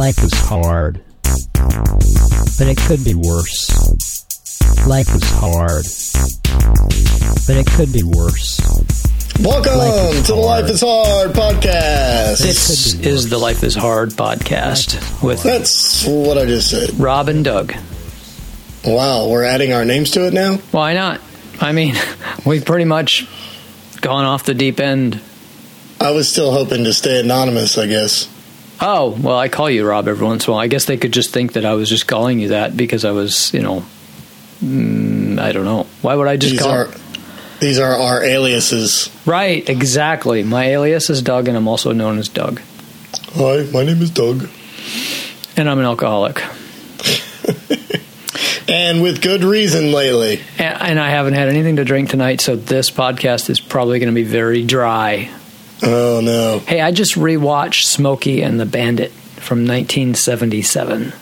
Life 0.00 0.22
is 0.22 0.32
hard, 0.32 1.04
but 1.52 2.66
it 2.68 2.78
could 2.78 3.04
be 3.04 3.14
worse. 3.14 3.68
Life 4.86 5.14
is 5.14 5.30
hard, 5.30 5.84
but 7.46 7.56
it 7.58 7.66
could 7.66 7.92
be 7.92 8.02
worse. 8.02 8.58
Welcome 9.40 9.76
Life 9.76 10.14
is 10.14 10.26
to 10.28 10.32
the. 10.32 10.40
Life 10.40 10.70
is 10.70 10.80
Hard 10.80 11.32
podcast. 11.32 12.38
This 12.38 12.94
is 12.94 13.28
the 13.28 13.36
Life 13.36 13.62
is 13.62 13.74
Hard 13.74 14.12
podcast 14.12 15.22
with 15.22 15.42
That's 15.42 16.06
what 16.06 16.38
I 16.38 16.46
just 16.46 16.70
said. 16.70 16.98
Rob 16.98 17.28
and 17.28 17.44
Doug. 17.44 17.74
Wow, 18.86 19.28
we're 19.28 19.44
adding 19.44 19.74
our 19.74 19.84
names 19.84 20.12
to 20.12 20.26
it 20.26 20.32
now? 20.32 20.56
Why 20.70 20.94
not? 20.94 21.20
I 21.60 21.72
mean, 21.72 21.94
we've 22.46 22.64
pretty 22.64 22.86
much 22.86 23.28
gone 24.00 24.24
off 24.24 24.44
the 24.44 24.54
deep 24.54 24.80
end. 24.80 25.20
I 26.00 26.12
was 26.12 26.32
still 26.32 26.52
hoping 26.52 26.84
to 26.84 26.94
stay 26.94 27.20
anonymous, 27.20 27.76
I 27.76 27.86
guess. 27.86 28.30
Oh, 28.80 29.16
well, 29.20 29.36
I 29.36 29.48
call 29.48 29.68
you 29.68 29.86
Rob 29.86 30.08
every 30.08 30.24
once 30.26 30.46
in 30.46 30.50
a 30.50 30.54
while. 30.54 30.62
I 30.62 30.68
guess 30.68 30.86
they 30.86 30.96
could 30.96 31.12
just 31.12 31.32
think 31.32 31.52
that 31.52 31.64
I 31.64 31.74
was 31.74 31.88
just 31.88 32.06
calling 32.06 32.38
you 32.40 32.48
that 32.48 32.76
because 32.76 33.04
I 33.04 33.10
was, 33.10 33.52
you 33.52 33.60
know, 33.60 33.84
mm, 34.62 35.38
I 35.38 35.52
don't 35.52 35.64
know. 35.66 35.86
Why 36.00 36.14
would 36.14 36.28
I 36.28 36.36
just 36.36 36.52
These 36.52 36.62
call? 36.62 36.70
are 36.70 36.88
these 37.60 37.78
are 37.78 37.92
our 37.92 38.24
aliases. 38.24 39.10
Right, 39.26 39.68
exactly. 39.68 40.42
My 40.42 40.64
alias 40.64 41.10
is 41.10 41.20
Doug, 41.20 41.46
and 41.46 41.56
I'm 41.58 41.68
also 41.68 41.92
known 41.92 42.18
as 42.18 42.28
Doug. 42.28 42.60
Hi, 43.34 43.68
my 43.70 43.84
name 43.84 44.00
is 44.00 44.10
Doug. 44.10 44.48
And 45.58 45.68
I'm 45.68 45.78
an 45.78 45.84
alcoholic. 45.84 46.42
And 48.70 49.02
with 49.02 49.20
good 49.20 49.42
reason 49.42 49.90
lately. 49.90 50.40
And, 50.56 50.80
and 50.80 51.00
I 51.00 51.10
haven't 51.10 51.34
had 51.34 51.48
anything 51.48 51.76
to 51.76 51.84
drink 51.84 52.08
tonight, 52.08 52.40
so 52.40 52.54
this 52.54 52.88
podcast 52.88 53.50
is 53.50 53.58
probably 53.58 53.98
going 53.98 54.10
to 54.10 54.14
be 54.14 54.22
very 54.22 54.64
dry. 54.64 55.28
Oh 55.82 56.20
no. 56.22 56.58
Hey, 56.66 56.80
I 56.80 56.90
just 56.90 57.14
rewatched 57.14 57.84
Smokey 57.84 58.42
and 58.42 58.60
the 58.60 58.66
Bandit 58.66 59.12
from 59.12 59.66
1977. 59.66 61.12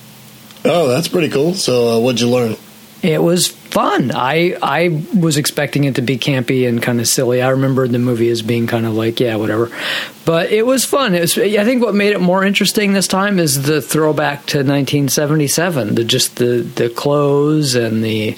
Oh, 0.65 0.89
that's 0.89 1.09
pretty 1.09 1.29
cool. 1.29 1.55
So, 1.55 1.97
uh, 1.97 2.01
what'd 2.01 2.21
you 2.21 2.29
learn? 2.29 2.57
It 3.01 3.23
was 3.23 3.47
fun. 3.47 4.11
I 4.13 4.57
I 4.61 5.05
was 5.17 5.37
expecting 5.37 5.85
it 5.85 5.95
to 5.97 6.03
be 6.03 6.19
campy 6.19 6.69
and 6.69 6.83
kind 6.83 7.01
of 7.01 7.07
silly. 7.07 7.41
I 7.41 7.51
remember 7.51 7.87
the 7.87 8.01
movie 8.01 8.29
as 8.29 8.43
being 8.43 8.67
kind 8.67 8.85
of 8.87 8.95
like, 8.95 9.21
yeah, 9.21 9.37
whatever. 9.37 9.71
But 10.25 10.51
it 10.51 10.67
was 10.67 10.85
fun. 10.85 11.15
It 11.15 11.21
was, 11.21 11.39
I 11.39 11.63
think 11.65 11.83
what 11.83 11.95
made 11.95 12.13
it 12.13 12.21
more 12.21 12.45
interesting 12.45 12.93
this 12.93 13.07
time 13.07 13.39
is 13.39 13.63
the 13.63 13.81
throwback 13.81 14.47
to 14.47 14.59
1977. 14.59 15.95
The 15.95 16.05
just 16.05 16.37
the 16.37 16.63
the 16.75 16.91
clothes 16.91 17.77
and 17.77 18.03
the 18.03 18.37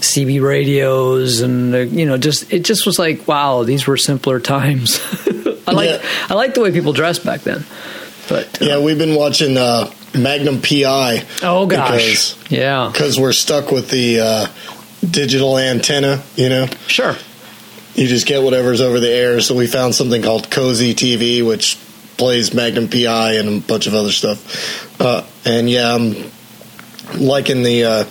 CB 0.00 0.42
radios 0.42 1.40
and 1.40 1.72
the, 1.72 1.86
you 1.86 2.04
know 2.04 2.18
just 2.18 2.52
it 2.52 2.64
just 2.64 2.84
was 2.84 2.98
like 2.98 3.26
wow 3.28 3.62
these 3.62 3.86
were 3.86 3.96
simpler 3.96 4.40
times. 4.56 4.98
I 5.66 5.72
like 5.72 5.88
Yeah. 5.90 6.26
I 6.30 6.34
like 6.34 6.54
the 6.54 6.60
way 6.60 6.72
people 6.72 6.92
dressed 6.92 7.24
back 7.24 7.42
then. 7.42 7.64
But 8.28 8.62
uh, 8.62 8.64
Yeah, 8.64 8.78
we've 8.80 8.98
been 8.98 9.14
watching 9.14 9.56
uh, 9.56 9.90
Magnum 10.16 10.62
PI. 10.62 11.24
oh 11.42 11.66
gosh, 11.66 12.34
yeah, 12.50 12.88
Because 12.92 13.18
we're 13.18 13.32
stuck 13.32 13.70
with 13.70 13.90
the 13.90 14.20
uh, 14.20 14.46
digital 15.08 15.58
antenna, 15.58 16.22
you 16.36 16.48
know? 16.48 16.66
sure. 16.86 17.16
you 17.94 18.06
just 18.06 18.26
get 18.26 18.42
whatever's 18.42 18.80
over 18.80 18.98
the 19.00 19.10
air. 19.10 19.40
So 19.40 19.54
we 19.54 19.66
found 19.66 19.94
something 19.94 20.22
called 20.22 20.48
Cozi 20.50 20.92
TV, 20.94 21.46
which 21.46 21.78
plays 22.16 22.54
Magnum 22.54 22.88
PI 22.88 23.32
and 23.34 23.48
a 23.62 23.66
bunch 23.66 23.86
of 23.86 23.94
other 23.94 24.10
stuff. 24.12 25.00
Uh, 25.00 25.24
and 25.44 25.68
yeah, 25.68 25.94
I'm 25.94 26.30
liking 27.20 27.62
the 27.62 27.84
uh, 27.84 28.04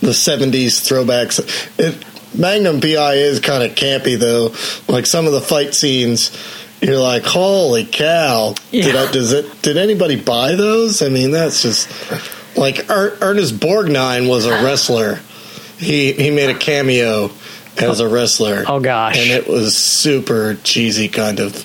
the 0.00 0.12
'70s 0.12 0.80
throwbacks. 0.86 1.40
It, 1.78 2.04
Magnum 2.38 2.80
PI 2.80 3.14
is 3.14 3.40
kind 3.40 3.62
of 3.64 3.74
campy 3.76 4.18
though. 4.18 4.54
Like 4.92 5.06
some 5.06 5.26
of 5.26 5.32
the 5.32 5.40
fight 5.40 5.74
scenes, 5.74 6.30
you're 6.80 7.00
like, 7.00 7.24
"Holy 7.24 7.84
cow!" 7.84 8.54
Did 8.70 8.94
I, 8.96 9.10
does 9.10 9.32
it? 9.32 9.62
Did 9.62 9.76
anybody 9.76 10.16
buy 10.16 10.54
those? 10.54 11.02
I 11.02 11.08
mean, 11.08 11.30
that's 11.32 11.62
just 11.62 11.88
like 12.56 12.88
er, 12.90 13.16
Ernest 13.20 13.56
Borgnine 13.58 14.28
was 14.28 14.46
a 14.46 14.62
wrestler. 14.64 15.20
He 15.78 16.12
he 16.12 16.30
made 16.30 16.50
a 16.50 16.58
cameo 16.58 17.30
as 17.76 18.00
a 18.00 18.08
wrestler. 18.08 18.64
Oh 18.66 18.80
gosh, 18.80 19.16
And 19.18 19.30
it 19.30 19.46
was 19.46 19.76
super 19.76 20.54
cheesy, 20.64 21.08
kind 21.08 21.38
of. 21.40 21.64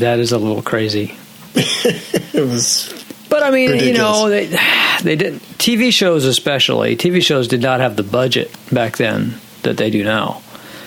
that 0.00 0.18
is 0.18 0.32
a 0.32 0.38
little 0.38 0.62
crazy. 0.62 1.16
It 2.34 2.40
was 2.48 2.92
But 3.28 3.44
I 3.44 3.52
mean, 3.52 3.78
you 3.78 3.92
know, 3.94 4.28
they 4.28 4.46
they 5.02 5.14
did 5.14 5.34
TV 5.58 5.92
shows 5.92 6.24
especially. 6.24 6.96
TV 6.96 7.22
shows 7.22 7.46
did 7.46 7.62
not 7.62 7.78
have 7.78 7.94
the 7.94 8.02
budget 8.02 8.50
back 8.72 8.96
then 8.96 9.34
that 9.62 9.76
they 9.76 9.90
do 9.90 10.02
now. 10.02 10.42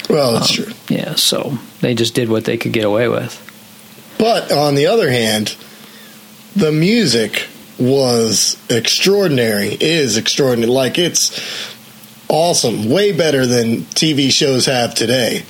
well, 0.09 0.33
that's 0.33 0.51
true. 0.51 0.71
Yeah, 0.89 1.15
so 1.15 1.57
they 1.79 1.93
just 1.95 2.15
did 2.15 2.27
what 2.27 2.43
they 2.43 2.57
could 2.57 2.73
get 2.73 2.83
away 2.83 3.07
with. 3.07 3.41
But 4.17 4.51
on 4.51 4.75
the 4.75 4.87
other 4.87 5.09
hand, 5.09 5.55
the 6.55 6.71
music 6.71 7.47
was 7.79 8.57
extraordinary. 8.69 9.77
Is 9.79 10.17
extraordinary. 10.17 10.71
Like 10.71 10.97
it's 10.97 11.39
awesome. 12.27 12.89
Way 12.89 13.11
better 13.11 13.45
than 13.45 13.81
TV 13.83 14.31
shows 14.31 14.65
have 14.65 14.95
today. 14.95 15.43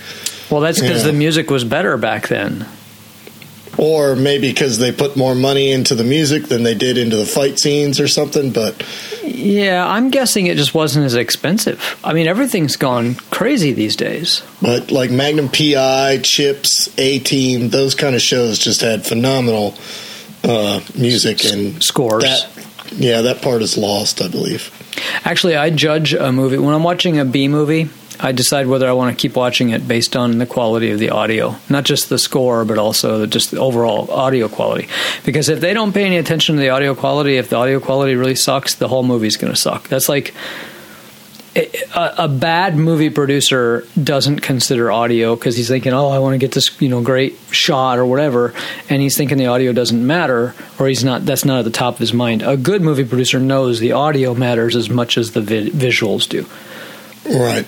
Well, 0.50 0.61
that's 0.61 0.79
because 0.79 1.01
Yeah. 1.06 1.11
the 1.11 1.17
music 1.17 1.50
was 1.50 1.63
better 1.63 1.97
back 1.97 2.27
then. 2.27 2.66
Or 3.78 4.16
maybe 4.16 4.50
because 4.50 4.79
they 4.79 4.91
put 4.91 5.16
more 5.16 5.35
money 5.35 5.72
into 5.72 5.95
the 5.95 6.03
music 6.03 6.45
than 6.45 6.63
they 6.63 6.73
did 6.75 6.97
into 6.97 7.16
the 7.16 7.25
fight 7.25 7.59
scenes 7.59 8.00
or 8.00 8.07
something. 8.07 8.51
But 8.51 8.83
Yeah, 9.23 9.85
I'm 9.88 10.09
guessing 10.09 10.47
it 10.47 10.57
just 10.57 10.73
wasn't 10.73 11.05
as 11.05 11.16
expensive. 11.16 12.00
I 12.03 12.13
mean, 12.13 12.27
everything's 12.27 12.75
gone 12.75 13.16
crazy 13.31 13.73
these 13.73 13.95
days. 13.95 14.41
but 14.61 14.91
like 14.91 15.11
Magnum 15.11 15.50
PI, 15.50 16.19
Chips, 16.23 16.89
A 16.97 17.19
Team, 17.19 17.69
those 17.69 17.94
kind 17.95 18.16
of 18.16 18.22
shows 18.22 18.57
just 18.57 18.81
had 18.81 19.06
phenomenal 19.06 19.75
uh, 20.44 20.81
music 20.95 21.45
and 21.45 21.83
Scores. 21.83 22.23
That, 22.23 22.50
yeah, 22.95 23.22
that 23.22 23.41
part 23.41 23.61
is 23.61 23.77
lost, 23.77 24.22
I 24.22 24.27
believe. 24.27 24.72
Actually, 25.25 25.56
I 25.56 25.69
judge 25.69 26.13
a 26.13 26.31
movie 26.31 26.57
when 26.57 26.73
I'm 26.73 26.83
watching 26.83 27.19
a 27.19 27.25
B 27.25 27.47
movie. 27.47 27.89
I 28.19 28.31
decide 28.31 28.67
whether 28.67 28.88
I 28.88 28.94
want 28.94 29.16
to 29.16 29.22
keep 29.22 29.35
watching 29.35 29.69
it 29.69 29.88
based 29.88 30.16
on 30.16 30.38
the 30.38 30.45
quality 30.45 30.91
of 30.91 31.00
the 31.00 31.11
audio, 31.11 31.55
not 31.69 31.83
just 31.83 32.09
the 32.09 32.17
score, 32.17 32.66
but 32.66 32.78
also 32.78 33.25
just 33.25 33.51
the 33.51 33.59
overall 33.59 34.09
audio 34.11 34.47
quality. 34.47 34.88
Because 35.23 35.50
if 35.50 35.59
they 35.59 35.73
don't 35.73 35.94
pay 35.94 36.05
any 36.05 36.17
attention 36.17 36.56
to 36.56 36.61
the 36.61 36.69
audio 36.69 36.95
quality, 36.95 37.38
if 37.38 37.50
the 37.50 37.56
audio 37.56 37.79
quality 37.79 38.16
really 38.16 38.35
sucks, 38.35 38.75
the 38.75 38.88
whole 38.88 39.03
movie's 39.03 39.38
going 39.38 39.53
to 39.53 39.59
suck. 39.59 39.88
That's 39.88 40.09
like 40.09 40.33
a, 41.57 42.13
a 42.19 42.27
bad 42.27 42.75
movie 42.75 43.09
producer 43.09 43.85
doesn't 44.01 44.41
consider 44.41 44.91
audio 44.91 45.35
because 45.35 45.56
he's 45.56 45.67
thinking, 45.67 45.94
"Oh, 45.94 46.09
I 46.09 46.19
want 46.19 46.33
to 46.33 46.38
get 46.38 46.51
this, 46.51 46.79
you 46.81 46.89
know, 46.89 47.01
great 47.01 47.38
shot 47.51 47.97
or 47.97 48.06
whatever," 48.06 48.53
and 48.89 49.01
he's 49.01 49.17
thinking 49.17 49.38
the 49.38 49.47
audio 49.47 49.73
doesn't 49.73 50.06
matter, 50.06 50.53
or 50.79 50.88
he's 50.88 51.03
not. 51.03 51.25
That's 51.25 51.45
not 51.45 51.59
at 51.59 51.66
the 51.66 51.72
top 51.72 51.95
of 51.95 52.00
his 52.00 52.13
mind. 52.13 52.44
A 52.44 52.57
good 52.57 52.81
movie 52.81 53.06
producer 53.06 53.39
knows 53.39 53.79
the 53.79 53.94
audio 53.94 54.33
matters 54.33 54.75
as 54.75 54.89
much 54.89 55.17
as 55.17 55.31
the 55.31 55.41
vi- 55.41 55.69
visuals 55.69 56.27
do. 56.29 56.45
Right. 57.25 57.66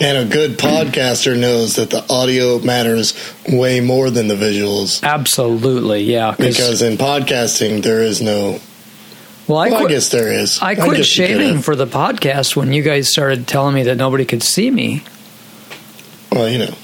And 0.00 0.18
a 0.18 0.24
good 0.24 0.58
podcaster 0.58 1.38
knows 1.38 1.76
that 1.76 1.90
the 1.90 2.04
audio 2.12 2.58
matters 2.58 3.14
way 3.48 3.80
more 3.80 4.10
than 4.10 4.26
the 4.26 4.34
visuals. 4.34 5.02
Absolutely, 5.02 6.02
yeah. 6.02 6.34
Because 6.36 6.82
in 6.82 6.96
podcasting, 6.96 7.82
there 7.82 8.02
is 8.02 8.20
no. 8.20 8.58
well, 9.46 9.58
I 9.58 9.70
Well, 9.70 9.86
I 9.86 9.88
guess 9.88 10.08
there 10.08 10.32
is. 10.32 10.60
I 10.60 10.74
quit 10.74 10.96
could 10.96 11.06
shaving 11.06 11.60
for 11.62 11.76
the 11.76 11.86
podcast 11.86 12.56
when 12.56 12.72
you 12.72 12.82
guys 12.82 13.08
started 13.08 13.46
telling 13.46 13.74
me 13.74 13.84
that 13.84 13.96
nobody 13.96 14.24
could 14.24 14.42
see 14.42 14.70
me. 14.70 15.04
Well, 16.32 16.48
you 16.48 16.58
know, 16.58 16.74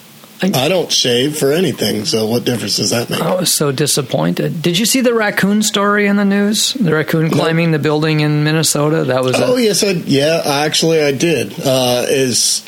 I- 0.43 0.53
I 0.55 0.69
don't 0.69 0.91
shave 0.91 1.37
for 1.37 1.53
anything, 1.53 2.05
so 2.05 2.27
what 2.27 2.45
difference 2.45 2.77
does 2.77 2.91
that 2.91 3.11
make? 3.11 3.21
I 3.21 3.35
was 3.35 3.53
so 3.53 3.73
disappointed. 3.73 4.63
Did 4.63 4.79
you 4.79 4.87
see 4.87 5.01
the 5.01 5.13
raccoon 5.15 5.63
story 5.63 6.07
in 6.07 6.15
the 6.17 6.25
news? 6.25 6.75
The 6.75 6.95
raccoon 6.95 7.31
climbing 7.31 7.73
the 7.73 7.79
building 7.81 8.21
in 8.21 8.45
Minnesota. 8.45 9.05
That 9.05 9.23
was. 9.25 9.35
Oh 9.41 9.57
a, 9.57 9.61
yes, 9.61 9.83
I 9.83 9.91
yeah. 9.91 10.41
Actually, 10.45 11.03
I 11.03 11.13
did. 11.13 11.55
Uh, 11.59 12.05
is 12.09 12.63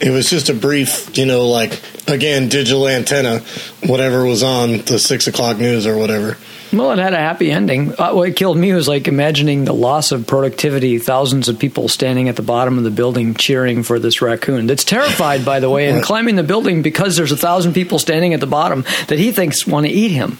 it 0.00 0.10
was 0.10 0.28
just 0.28 0.48
a 0.48 0.54
brief, 0.54 1.16
you 1.16 1.26
know, 1.26 1.48
like 1.48 1.80
again, 2.08 2.48
digital 2.48 2.88
antenna, 2.88 3.40
whatever 3.86 4.24
was 4.24 4.42
on 4.42 4.78
the 4.78 4.98
six 4.98 5.26
o'clock 5.26 5.58
news 5.58 5.86
or 5.86 5.96
whatever. 5.96 6.36
Well, 6.72 6.90
it 6.92 6.98
had 6.98 7.14
a 7.14 7.18
happy 7.18 7.50
ending. 7.50 7.94
Uh, 7.98 8.12
what 8.12 8.34
killed 8.34 8.58
me 8.58 8.72
was 8.72 8.88
like 8.88 9.06
imagining 9.06 9.64
the 9.64 9.72
loss 9.72 10.10
of 10.12 10.26
productivity. 10.26 10.98
Thousands 10.98 11.48
of 11.48 11.58
people 11.58 11.88
standing 11.88 12.28
at 12.28 12.36
the 12.36 12.42
bottom 12.42 12.76
of 12.76 12.84
the 12.84 12.90
building 12.90 13.34
cheering 13.34 13.82
for 13.84 13.98
this 13.98 14.20
raccoon. 14.20 14.66
That's 14.66 14.84
terrified, 14.84 15.44
by 15.44 15.60
the 15.60 15.70
way, 15.70 15.88
and 15.88 16.02
climbing 16.04 16.36
the 16.36 16.42
building 16.42 16.82
because 16.82 17.16
there's 17.16 17.32
a 17.32 17.36
thousand 17.36 17.72
people 17.72 17.98
standing 17.98 18.34
at 18.34 18.40
the 18.40 18.46
bottom 18.46 18.84
that 19.06 19.18
he 19.18 19.30
thinks 19.32 19.66
want 19.66 19.86
to 19.86 19.92
eat 19.92 20.10
him. 20.10 20.38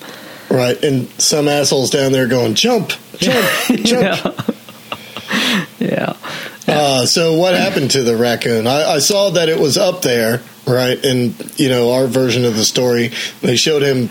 Right, 0.50 0.80
and 0.82 1.08
some 1.20 1.48
assholes 1.48 1.90
down 1.90 2.12
there 2.12 2.28
going 2.28 2.54
jump, 2.54 2.92
jump, 3.18 3.48
jump. 3.84 4.52
Yeah. 5.78 6.16
Uh, 6.76 7.06
so 7.06 7.34
what 7.34 7.54
happened 7.54 7.92
to 7.92 8.02
the 8.02 8.16
raccoon? 8.16 8.66
I, 8.66 8.94
I 8.94 8.98
saw 8.98 9.30
that 9.30 9.48
it 9.48 9.58
was 9.60 9.78
up 9.78 10.02
there, 10.02 10.42
right? 10.66 11.02
And 11.04 11.34
you 11.58 11.68
know, 11.68 11.92
our 11.92 12.06
version 12.08 12.44
of 12.44 12.56
the 12.56 12.64
story, 12.64 13.12
they 13.40 13.54
showed 13.56 13.82
him 13.82 14.10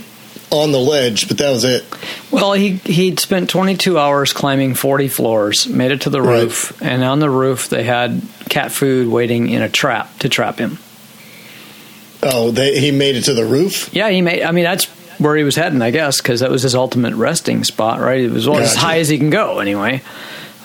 on 0.52 0.72
the 0.72 0.80
ledge, 0.80 1.28
but 1.28 1.38
that 1.40 1.50
was 1.50 1.66
it. 1.66 1.84
Well, 2.32 2.54
he 2.54 2.76
he'd 2.78 3.20
spent 3.20 3.50
22 3.50 4.00
hours 4.00 4.32
climbing 4.32 4.74
40 4.76 5.10
floors, 5.10 5.68
made 5.68 5.92
it 5.92 6.02
to 6.02 6.10
the 6.10 6.22
Right. 6.22 6.44
roof, 6.44 6.82
and 6.82 7.04
on 7.04 7.20
the 7.20 7.30
roof 7.30 7.68
they 7.68 7.84
had 7.84 8.22
cat 8.48 8.72
food 8.72 9.10
waiting 9.10 9.50
in 9.50 9.62
a 9.62 9.68
trap 9.70 10.18
to 10.20 10.30
trap 10.30 10.58
him. 10.58 10.78
Oh, 12.24 12.52
they, 12.52 12.80
he 12.80 12.92
made 12.92 13.16
it 13.18 13.24
to 13.26 13.34
the 13.34 13.46
roof. 13.46 13.90
Yeah, 13.94 14.10
he 14.10 14.22
made. 14.22 14.44
I 14.44 14.52
mean, 14.52 14.64
that's 14.64 14.86
where 15.20 15.36
he 15.36 15.44
was 15.44 15.56
heading, 15.56 15.82
I 15.82 15.92
guess, 15.92 16.22
because 16.22 16.40
that 16.40 16.50
was 16.52 16.64
his 16.64 16.74
ultimate 16.76 17.16
resting 17.16 17.64
spot, 17.64 18.00
right? 18.00 18.22
It 18.22 18.32
was 18.32 18.48
well, 18.48 18.60
as 18.60 18.76
high 18.76 19.00
as 19.00 19.10
he 19.10 19.18
can 19.18 19.30
go, 19.30 19.60
anyway. 19.60 20.02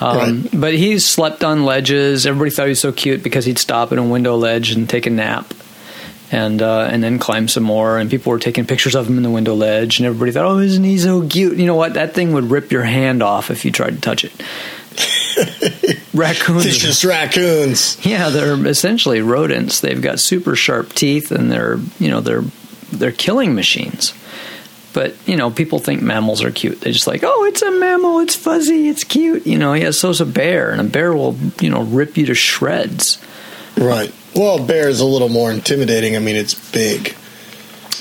Um, 0.00 0.48
But 0.52 0.74
he 0.74 0.98
slept 0.98 1.44
on 1.44 1.64
ledges. 1.64 2.26
Everybody 2.26 2.50
thought 2.50 2.64
he 2.64 2.70
was 2.70 2.80
so 2.80 2.92
cute 2.92 3.22
because 3.22 3.44
he'd 3.44 3.58
stop 3.58 3.92
at 3.92 3.98
a 3.98 4.02
window 4.02 4.36
ledge 4.36 4.70
and 4.72 4.88
take 4.88 5.06
a 5.06 5.10
nap, 5.10 5.52
and 6.32 6.62
uh, 6.62 6.88
and 6.90 7.02
then 7.02 7.18
climb 7.18 7.48
some 7.48 7.64
more. 7.64 7.98
And 7.98 8.10
people 8.10 8.30
were 8.32 8.38
taking 8.38 8.64
pictures 8.66 8.94
of 8.94 9.06
him 9.08 9.16
in 9.18 9.22
the 9.22 9.30
window 9.30 9.54
ledge, 9.54 9.98
and 9.98 10.06
everybody 10.06 10.32
thought, 10.32 10.46
"Oh, 10.46 10.58
isn't 10.58 10.84
he 10.84 10.98
so 10.98 11.26
cute?" 11.28 11.58
You 11.58 11.66
know 11.66 11.74
what? 11.74 11.94
That 11.94 12.14
thing 12.14 12.32
would 12.32 12.50
rip 12.50 12.72
your 12.72 12.84
hand 12.84 13.22
off 13.22 13.50
if 13.50 13.64
you 13.64 13.70
tried 13.72 13.96
to 13.96 14.00
touch 14.00 14.24
it. 14.24 14.32
Raccoons. 16.14 16.66
It's 16.66 16.76
just 16.78 17.04
raccoons. 17.04 18.04
Yeah, 18.04 18.30
they're 18.30 18.66
essentially 18.66 19.20
rodents. 19.22 19.80
They've 19.80 20.00
got 20.00 20.18
super 20.18 20.56
sharp 20.56 20.92
teeth, 20.92 21.30
and 21.30 21.50
they're 21.50 21.78
you 21.98 22.10
know 22.10 22.20
they're 22.20 22.44
they're 22.92 23.12
killing 23.12 23.54
machines. 23.54 24.12
But 24.92 25.14
you 25.26 25.36
know, 25.36 25.50
people 25.50 25.78
think 25.78 26.02
mammals 26.02 26.42
are 26.42 26.50
cute. 26.50 26.80
They're 26.80 26.92
just 26.92 27.06
like, 27.06 27.22
oh, 27.24 27.44
it's 27.44 27.62
a 27.62 27.70
mammal. 27.70 28.18
It's 28.20 28.34
fuzzy. 28.34 28.88
It's 28.88 29.04
cute. 29.04 29.46
You 29.46 29.56
know, 29.58 29.72
yeah. 29.74 29.92
So's 29.92 30.20
a 30.20 30.26
bear, 30.26 30.70
and 30.70 30.80
a 30.80 30.84
bear 30.84 31.12
will 31.12 31.36
you 31.60 31.70
know 31.70 31.82
rip 31.82 32.16
you 32.16 32.26
to 32.26 32.34
shreds. 32.34 33.18
Right. 33.76 34.12
Well, 34.34 34.62
a 34.62 34.66
bear 34.66 34.88
is 34.88 35.00
a 35.00 35.04
little 35.06 35.28
more 35.28 35.50
intimidating. 35.52 36.16
I 36.16 36.18
mean, 36.18 36.36
it's 36.36 36.54
big. 36.72 37.14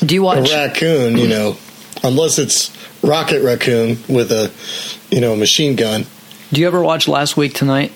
Do 0.05 0.15
you 0.15 0.21
A 0.21 0.25
watch? 0.25 0.49
raccoon, 0.51 1.17
you 1.17 1.27
know, 1.27 1.57
unless 2.03 2.39
it's 2.39 2.71
Rocket 3.03 3.43
Raccoon 3.43 3.97
with 4.07 4.31
a, 4.31 4.51
you 5.13 5.21
know, 5.21 5.35
machine 5.35 5.75
gun. 5.75 6.05
Do 6.51 6.61
you 6.61 6.67
ever 6.67 6.81
watch 6.81 7.07
Last 7.07 7.35
Week 7.37 7.53
Tonight? 7.53 7.91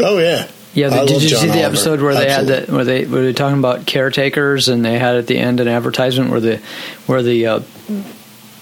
Oh 0.00 0.18
yeah. 0.18 0.48
Yeah, 0.74 0.88
I 0.88 1.04
did 1.06 1.22
you 1.22 1.28
John 1.28 1.40
see 1.40 1.46
the 1.46 1.52
Oliver. 1.52 1.66
episode 1.68 2.00
where 2.02 2.14
they 2.14 2.28
had 2.28 2.40
Absolutely. 2.50 2.66
that 2.66 2.72
where 2.72 2.84
they 2.84 3.04
were 3.06 3.22
they 3.22 3.32
talking 3.32 3.58
about 3.58 3.86
caretakers 3.86 4.68
and 4.68 4.84
they 4.84 4.98
had 4.98 5.16
at 5.16 5.26
the 5.28 5.38
end 5.38 5.60
an 5.60 5.68
advertisement 5.68 6.30
where 6.30 6.40
the 6.40 6.60
where 7.06 7.22
the 7.22 7.46
uh, 7.46 7.60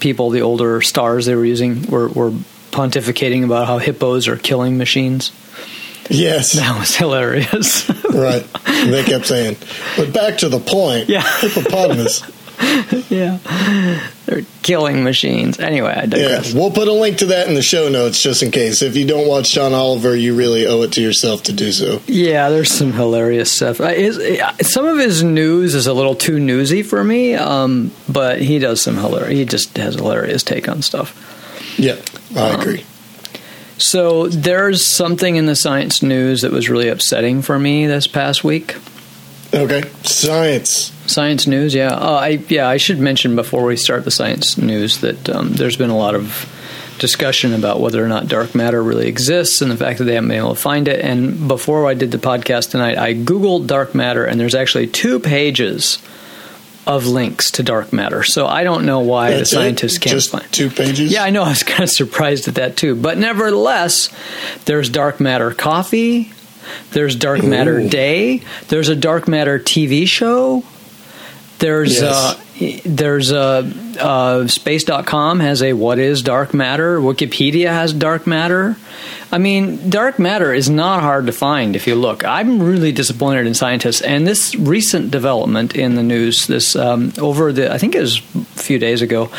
people, 0.00 0.30
the 0.30 0.42
older 0.42 0.80
stars 0.82 1.26
they 1.26 1.34
were 1.34 1.44
using 1.44 1.86
were, 1.86 2.08
were 2.08 2.30
pontificating 2.70 3.44
about 3.44 3.66
how 3.66 3.78
hippos 3.78 4.28
are 4.28 4.36
killing 4.36 4.76
machines. 4.78 5.32
Yes. 6.10 6.54
That 6.58 6.78
was 6.78 6.94
hilarious. 6.96 7.88
Right. 8.04 8.44
They 8.66 9.04
kept 9.04 9.26
saying, 9.26 9.56
but 9.96 10.12
back 10.12 10.38
to 10.38 10.48
the 10.48 10.58
point. 10.58 11.08
Yeah. 11.08 11.22
Hippopotamus. 11.40 12.22
yeah, 13.10 13.38
they're 14.26 14.42
killing 14.62 15.02
machines. 15.02 15.58
Anyway, 15.58 15.90
I 15.90 16.02
yeah. 16.02 16.06
digress. 16.06 16.54
We'll 16.54 16.70
put 16.70 16.86
a 16.88 16.92
link 16.92 17.18
to 17.18 17.26
that 17.26 17.48
in 17.48 17.54
the 17.54 17.62
show 17.62 17.88
notes 17.88 18.22
just 18.22 18.42
in 18.42 18.50
case. 18.50 18.82
If 18.82 18.96
you 18.96 19.06
don't 19.06 19.26
watch 19.26 19.50
John 19.52 19.72
Oliver, 19.74 20.14
you 20.14 20.36
really 20.36 20.66
owe 20.66 20.82
it 20.82 20.92
to 20.92 21.00
yourself 21.02 21.42
to 21.44 21.52
do 21.52 21.72
so. 21.72 22.00
Yeah, 22.06 22.48
there's 22.50 22.70
some 22.72 22.92
hilarious 22.92 23.50
stuff. 23.50 23.80
Uh, 23.80 23.88
His, 23.88 24.18
uh, 24.18 24.52
some 24.62 24.86
of 24.86 24.98
his 24.98 25.22
news 25.24 25.74
is 25.74 25.86
a 25.86 25.92
little 25.92 26.14
too 26.14 26.38
newsy 26.38 26.82
for 26.82 27.02
me, 27.02 27.34
um, 27.34 27.90
but 28.08 28.40
he 28.40 28.58
does 28.58 28.80
some 28.80 28.96
hilarious. 28.96 29.38
He 29.38 29.44
just 29.44 29.76
has 29.76 29.96
a 29.96 29.98
hilarious 29.98 30.42
take 30.42 30.68
on 30.68 30.82
stuff. 30.82 31.74
Yeah. 31.78 31.96
I 32.36 32.38
Uh-huh. 32.50 32.60
agree. 32.60 32.84
So 33.78 34.28
there's 34.28 34.84
something 34.84 35.34
in 35.34 35.46
the 35.46 35.56
science 35.56 36.02
news 36.02 36.42
that 36.42 36.52
was 36.52 36.68
really 36.70 36.88
upsetting 36.88 37.42
for 37.42 37.58
me 37.58 37.86
this 37.86 38.06
past 38.06 38.44
week. 38.44 38.76
Okay. 39.52 39.82
Science. 40.04 40.91
Science 41.06 41.46
news, 41.46 41.74
yeah. 41.74 41.88
Uh, 41.92 42.14
I 42.14 42.28
yeah, 42.48 42.68
I 42.68 42.76
should 42.76 42.98
mention 43.00 43.34
before 43.36 43.64
we 43.64 43.76
start 43.76 44.04
the 44.04 44.10
science 44.10 44.56
news 44.56 45.00
that 45.00 45.28
um, 45.28 45.52
there's 45.52 45.76
been 45.76 45.90
a 45.90 45.96
lot 45.96 46.14
of 46.14 46.48
discussion 46.98 47.52
about 47.54 47.80
whether 47.80 48.04
or 48.04 48.08
not 48.08 48.28
dark 48.28 48.54
matter 48.54 48.80
really 48.82 49.08
exists 49.08 49.60
and 49.62 49.70
the 49.70 49.76
fact 49.76 49.98
that 49.98 50.04
they 50.04 50.14
haven't 50.14 50.28
been 50.28 50.38
able 50.38 50.54
to 50.54 50.60
find 50.60 50.86
it. 50.86 51.00
And 51.00 51.48
before 51.48 51.88
I 51.88 51.94
did 51.94 52.12
the 52.12 52.18
podcast 52.18 52.70
tonight, 52.70 52.98
I 52.98 53.14
googled 53.14 53.66
dark 53.66 53.94
matter, 53.94 54.24
and 54.24 54.38
there's 54.38 54.54
actually 54.54 54.86
two 54.86 55.18
pages 55.18 55.98
of 56.86 57.06
links 57.06 57.52
to 57.52 57.62
dark 57.62 57.92
matter. 57.92 58.22
So 58.22 58.46
I 58.46 58.64
don't 58.64 58.86
know 58.86 59.00
why 59.00 59.30
That's 59.30 59.50
the 59.50 59.56
it? 59.56 59.60
scientists 59.60 59.98
can't 59.98 60.14
Just 60.14 60.30
find. 60.30 60.44
two 60.52 60.70
pages? 60.70 61.12
Yeah, 61.12 61.24
I 61.24 61.30
know. 61.30 61.42
I 61.44 61.48
was 61.50 61.62
kind 61.62 61.82
of 61.82 61.90
surprised 61.90 62.46
at 62.48 62.56
that 62.56 62.76
too. 62.76 62.94
But 62.94 63.18
nevertheless, 63.18 64.08
there's 64.66 64.88
dark 64.88 65.20
matter 65.20 65.50
coffee. 65.52 66.32
There's 66.92 67.16
dark 67.16 67.42
matter 67.42 67.80
Ooh. 67.80 67.88
day. 67.88 68.42
There's 68.68 68.88
a 68.88 68.96
dark 68.96 69.26
matter 69.28 69.58
TV 69.58 70.06
show. 70.06 70.62
There's 71.62 72.00
Yes. 72.00 72.02
uh, 72.02 72.80
there's 72.84 73.30
a 73.30 73.72
uh, 74.00 74.48
space.com 74.48 75.38
has 75.38 75.62
a 75.62 75.74
what 75.74 76.00
is 76.00 76.20
dark 76.22 76.52
matter. 76.52 76.98
Wikipedia 76.98 77.68
has 77.68 77.92
dark 77.92 78.26
matter. 78.26 78.76
I 79.30 79.38
mean, 79.38 79.88
dark 79.88 80.18
matter 80.18 80.52
is 80.52 80.68
not 80.68 81.02
hard 81.02 81.26
to 81.26 81.32
find 81.32 81.76
if 81.76 81.86
you 81.86 81.94
look. 81.94 82.24
I'm 82.24 82.60
really 82.60 82.90
disappointed 82.90 83.46
in 83.46 83.54
scientists, 83.54 84.00
and 84.00 84.26
this 84.26 84.56
recent 84.56 85.12
development 85.12 85.76
in 85.76 85.94
the 85.94 86.02
news, 86.02 86.48
this 86.48 86.74
um, 86.74 87.12
over 87.18 87.52
the 87.52 87.72
I 87.72 87.78
think 87.78 87.94
it 87.94 88.00
was 88.00 88.18
a 88.18 88.44
few 88.58 88.80
days 88.80 89.00
ago, 89.00 89.30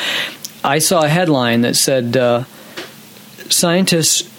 I 0.64 0.80
saw 0.80 1.04
a 1.04 1.10
headline 1.10 1.60
that 1.62 1.76
said 1.76 2.16
uh, 2.16 2.46
scientists 3.50 4.30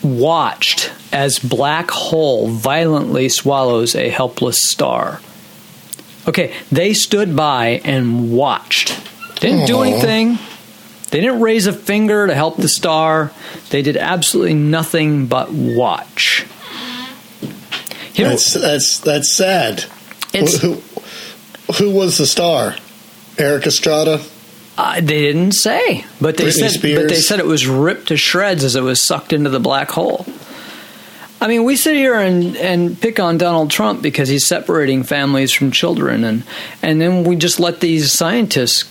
watched 0.00 0.92
as 1.12 1.40
black 1.40 1.90
hole 1.90 2.46
violently 2.48 3.28
swallows 3.28 3.96
a 3.96 4.08
helpless 4.10 4.58
star. 4.62 5.20
Okay, 6.28 6.54
they 6.70 6.94
stood 6.94 7.34
by 7.34 7.80
and 7.84 8.32
watched. 8.32 8.98
Didn't 9.40 9.66
do 9.66 9.82
anything. 9.82 10.38
They 11.10 11.20
didn't 11.20 11.40
raise 11.40 11.66
a 11.66 11.72
finger 11.72 12.26
to 12.26 12.34
help 12.34 12.56
the 12.56 12.68
star. 12.68 13.32
They 13.70 13.82
did 13.82 13.96
absolutely 13.96 14.54
nothing 14.54 15.26
but 15.26 15.50
watch. 15.52 16.46
You 18.14 18.24
know, 18.24 18.30
That's 18.30 18.54
that's 18.54 19.00
that's 19.00 19.34
sad. 19.34 19.84
It's- 20.32 20.60
who, 20.60 20.80
who 21.78 21.90
was 21.90 22.18
the 22.18 22.26
star? 22.26 22.76
Erik 23.38 23.66
Estrada. 23.66 24.20
Uh, 24.78 24.94
they 24.96 25.20
didn't 25.20 25.52
say, 25.52 26.04
but 26.20 26.36
they 26.38 26.44
Britney 26.44 26.52
said, 26.52 26.70
Spears. 26.70 26.98
but 27.02 27.08
they 27.08 27.20
said 27.20 27.40
it 27.40 27.46
was 27.46 27.66
ripped 27.66 28.08
to 28.08 28.16
shreds 28.16 28.64
as 28.64 28.74
it 28.76 28.82
was 28.82 29.00
sucked 29.02 29.32
into 29.34 29.50
the 29.50 29.60
black 29.60 29.90
hole. 29.90 30.24
I 31.42 31.48
mean, 31.48 31.64
we 31.64 31.74
sit 31.74 31.96
here 31.96 32.14
and, 32.14 32.56
and 32.56 33.00
pick 33.00 33.18
on 33.18 33.36
Donald 33.36 33.68
Trump 33.68 34.00
because 34.00 34.28
he's 34.28 34.46
separating 34.46 35.02
families 35.02 35.50
from 35.50 35.72
children, 35.72 36.22
and 36.22 36.44
and 36.82 37.00
then 37.00 37.24
we 37.24 37.34
just 37.34 37.58
let 37.58 37.80
these 37.80 38.12
scientists 38.12 38.88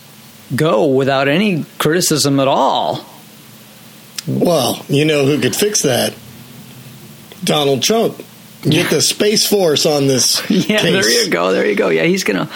go 0.54 0.86
without 0.86 1.30
any 1.30 1.64
criticism 1.80 2.42
at 2.42 2.50
all. 2.50 3.06
Well, 4.28 4.84
you 4.90 5.06
know 5.06 5.26
who 5.26 5.40
could 5.40 5.56
fix 5.56 5.84
that? 5.84 6.14
Donald 7.42 7.84
Trump. 7.84 8.22
Get 8.64 8.90
the 8.90 9.02
Space 9.02 9.48
Force 9.48 9.86
on 9.86 10.08
this. 10.08 10.42
Yeah, 10.50 10.80
case. 10.80 11.06
there 11.06 11.10
you 11.10 11.30
go. 11.30 11.54
There 11.54 11.66
you 11.66 11.76
go. 11.76 11.88
Yeah, 11.88 12.04
he's 12.04 12.26
gonna. 12.26 12.50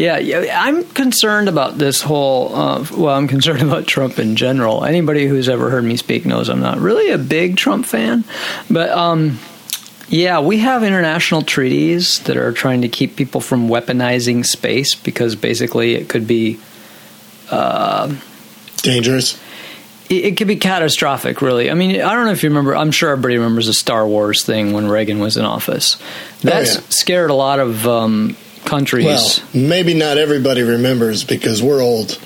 Yeah, 0.00 0.18
yeah. 0.18 0.62
I'm 0.64 0.84
concerned 0.84 1.50
about 1.50 1.76
this 1.76 2.00
whole. 2.00 2.54
Uh, 2.54 2.86
well, 2.96 3.14
I'm 3.14 3.28
concerned 3.28 3.62
about 3.70 3.86
Trump 3.86 4.18
in 4.18 4.34
general. 4.34 4.84
Anybody 4.84 5.26
who's 5.26 5.48
ever 5.48 5.68
heard 5.68 5.84
me 5.84 5.96
speak 5.96 6.24
knows 6.24 6.48
I'm 6.48 6.60
not 6.60 6.78
really 6.78 7.10
a 7.10 7.18
big 7.18 7.56
Trump 7.56 7.84
fan, 7.84 8.24
but 8.70 8.88
um, 8.90 9.38
yeah, 10.08 10.40
we 10.40 10.58
have 10.58 10.82
international 10.82 11.42
treaties 11.42 12.20
that 12.20 12.38
are 12.38 12.52
trying 12.52 12.82
to 12.82 12.88
keep 12.88 13.14
people 13.14 13.42
from 13.42 13.68
weaponizing 13.68 14.46
space 14.46 14.94
because 14.94 15.36
basically 15.36 15.94
it 15.94 16.08
could 16.08 16.26
be 16.26 16.58
Dangerous. 18.82 19.38
it, 20.08 20.24
it 20.24 20.36
could 20.38 20.48
be 20.48 20.56
catastrophic, 20.56 21.42
really. 21.42 21.70
I 21.70 21.74
mean, 21.74 22.00
I 22.00 22.14
don't 22.14 22.24
know 22.24 22.32
if 22.32 22.42
you 22.42 22.48
remember. 22.48 22.74
I'm 22.74 22.90
sure 22.90 23.10
everybody 23.10 23.36
remembers 23.36 23.66
the 23.66 23.74
Star 23.74 24.06
Wars 24.06 24.46
thing 24.46 24.72
when 24.72 24.88
Reagan 24.88 25.18
was 25.18 25.36
in 25.36 25.44
office. 25.44 25.96
That 26.40 26.66
yeah. 26.66 26.80
scared 26.88 27.28
a 27.28 27.34
lot 27.34 27.60
of 27.60 27.86
um, 27.86 28.34
countries. 28.64 29.04
Well, 29.04 29.28
maybe 29.54 29.94
not 29.94 30.18
everybody 30.18 30.62
remembers 30.62 31.22
because 31.24 31.62
we're 31.62 31.80
old. 31.82 32.18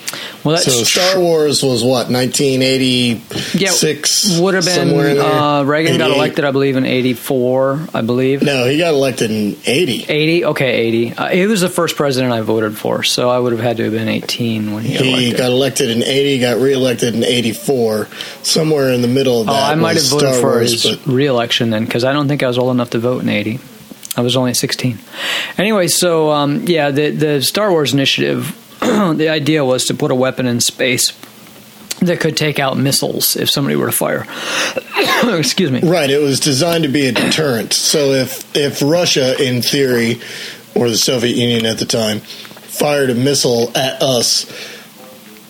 Well, 0.45 0.57
that's 0.57 0.67
so 0.67 0.85
Star 0.85 1.19
Wars 1.21 1.63
was 1.63 1.83
what 1.83 2.11
1986. 2.11 4.39
would 4.39 4.55
have 4.55 4.65
been 4.65 4.75
somewhere 4.75 5.09
in 5.09 5.17
there? 5.19 5.33
uh, 5.33 5.63
Reagan 5.65 5.99
got 5.99 6.11
elected, 6.11 6.45
I 6.45 6.51
believe, 6.51 6.77
in 6.77 6.85
'84. 6.85 7.89
I 7.95 8.03
believe 8.03 8.43
No, 8.43 8.67
he 8.67 8.77
got 8.79 8.93
elected 8.93 9.31
in 9.31 9.57
80. 9.65 10.05
80. 10.09 10.45
Okay, 10.47 10.73
80. 10.73 11.13
Uh, 11.15 11.29
he 11.29 11.47
was 11.47 11.61
the 11.63 11.69
first 11.71 11.97
president 11.97 12.33
I 12.33 12.41
voted 12.43 12.77
for, 12.77 13.03
so 13.03 13.31
I 13.31 13.39
would 13.39 13.53
have 13.53 13.63
had 13.63 13.79
to 13.79 13.85
have 13.85 13.93
been 13.93 14.09
18 14.09 14.73
when 14.75 14.83
he 14.85 14.95
got 14.95 15.07
elected. 15.07 15.37
got 15.39 15.51
elected 15.51 15.91
in 15.91 16.03
80, 16.03 16.39
got 16.41 16.59
reelected 16.59 17.15
in 17.15 17.25
84. 17.25 18.09
Somewhere 18.43 18.93
in 18.93 19.01
the 19.03 19.09
middle 19.09 19.41
of 19.41 19.49
oh. 19.49 19.53
I 19.53 19.75
might 19.77 19.97
have 19.97 20.05
voted 20.07 20.29
Star 20.29 20.41
for 20.41 20.51
Wars, 20.51 20.73
his 20.83 20.97
but 20.97 21.07
re-election 21.11 21.71
then, 21.71 21.85
because 21.87 22.05
I 22.05 22.13
don't 22.13 22.29
think 22.29 22.43
I 22.43 22.49
was 22.49 22.59
old 22.59 22.73
enough 22.73 22.91
to 22.91 22.99
vote 22.99 23.23
in 23.23 23.29
80. 23.31 23.61
I 24.17 24.21
was 24.21 24.37
only 24.37 24.55
16. 24.55 24.99
Anyway, 25.59 25.89
so 25.89 26.31
um, 26.31 26.65
yeah, 26.67 26.91
the 26.91 27.11
the 27.11 27.43
Star 27.43 27.71
Wars 27.71 27.93
initiative. 27.93 28.61
the 28.81 29.29
idea 29.29 29.65
was 29.65 29.87
to 29.87 29.95
put 29.95 30.11
a 30.11 30.15
weapon 30.15 30.47
in 30.47 30.61
space 30.61 31.13
that 32.01 32.21
could 32.21 32.37
take 32.37 32.59
out 32.59 32.77
missiles 32.77 33.37
if 33.37 33.51
somebody 33.51 33.77
were 33.77 33.87
to 33.87 33.93
fire. 33.93 34.27
Excuse 35.39 35.71
me. 35.71 35.81
Right, 35.81 36.11
it 36.11 36.21
was 36.21 36.41
designed 36.41 36.85
to 36.85 36.91
be 36.91 37.07
a 37.07 37.13
deterrent. 37.13 37.73
So 37.73 38.11
if 38.11 38.55
if 38.55 38.83
Russia, 38.83 39.41
in 39.43 39.63
theory, 39.63 40.21
or 40.75 40.89
the 40.89 40.97
Soviet 40.97 41.37
Union 41.37 41.67
at 41.67 41.79
the 41.79 41.87
time, 41.87 42.21
fired 42.21 43.11
a 43.11 43.15
missile 43.15 43.71
at 43.77 44.03
us 44.03 44.45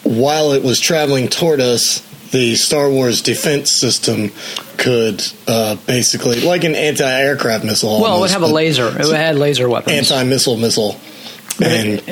while 0.05 0.53
it 0.53 0.63
was 0.63 0.81
traveling 0.81 1.29
toward 1.29 1.61
us, 1.61 2.03
the 2.31 2.55
Star 2.57 2.91
Wars 2.91 3.23
defense 3.23 3.71
system 3.73 4.33
could 4.77 5.23
uh, 5.47 5.77
basically, 5.87 6.41
like 6.41 6.65
an 6.65 6.75
anti-aircraft 6.75 7.65
missile. 7.65 8.01
Well, 8.01 8.19
it 8.19 8.21
would 8.21 8.31
have 8.31 8.43
a 8.43 8.47
laser. 8.47 8.89
It 8.89 9.07
had 9.15 9.37
laser 9.37 9.69
weapons. 9.69 10.11
anti-missile 10.11 10.57
missile, 10.57 10.97
and 11.63 12.03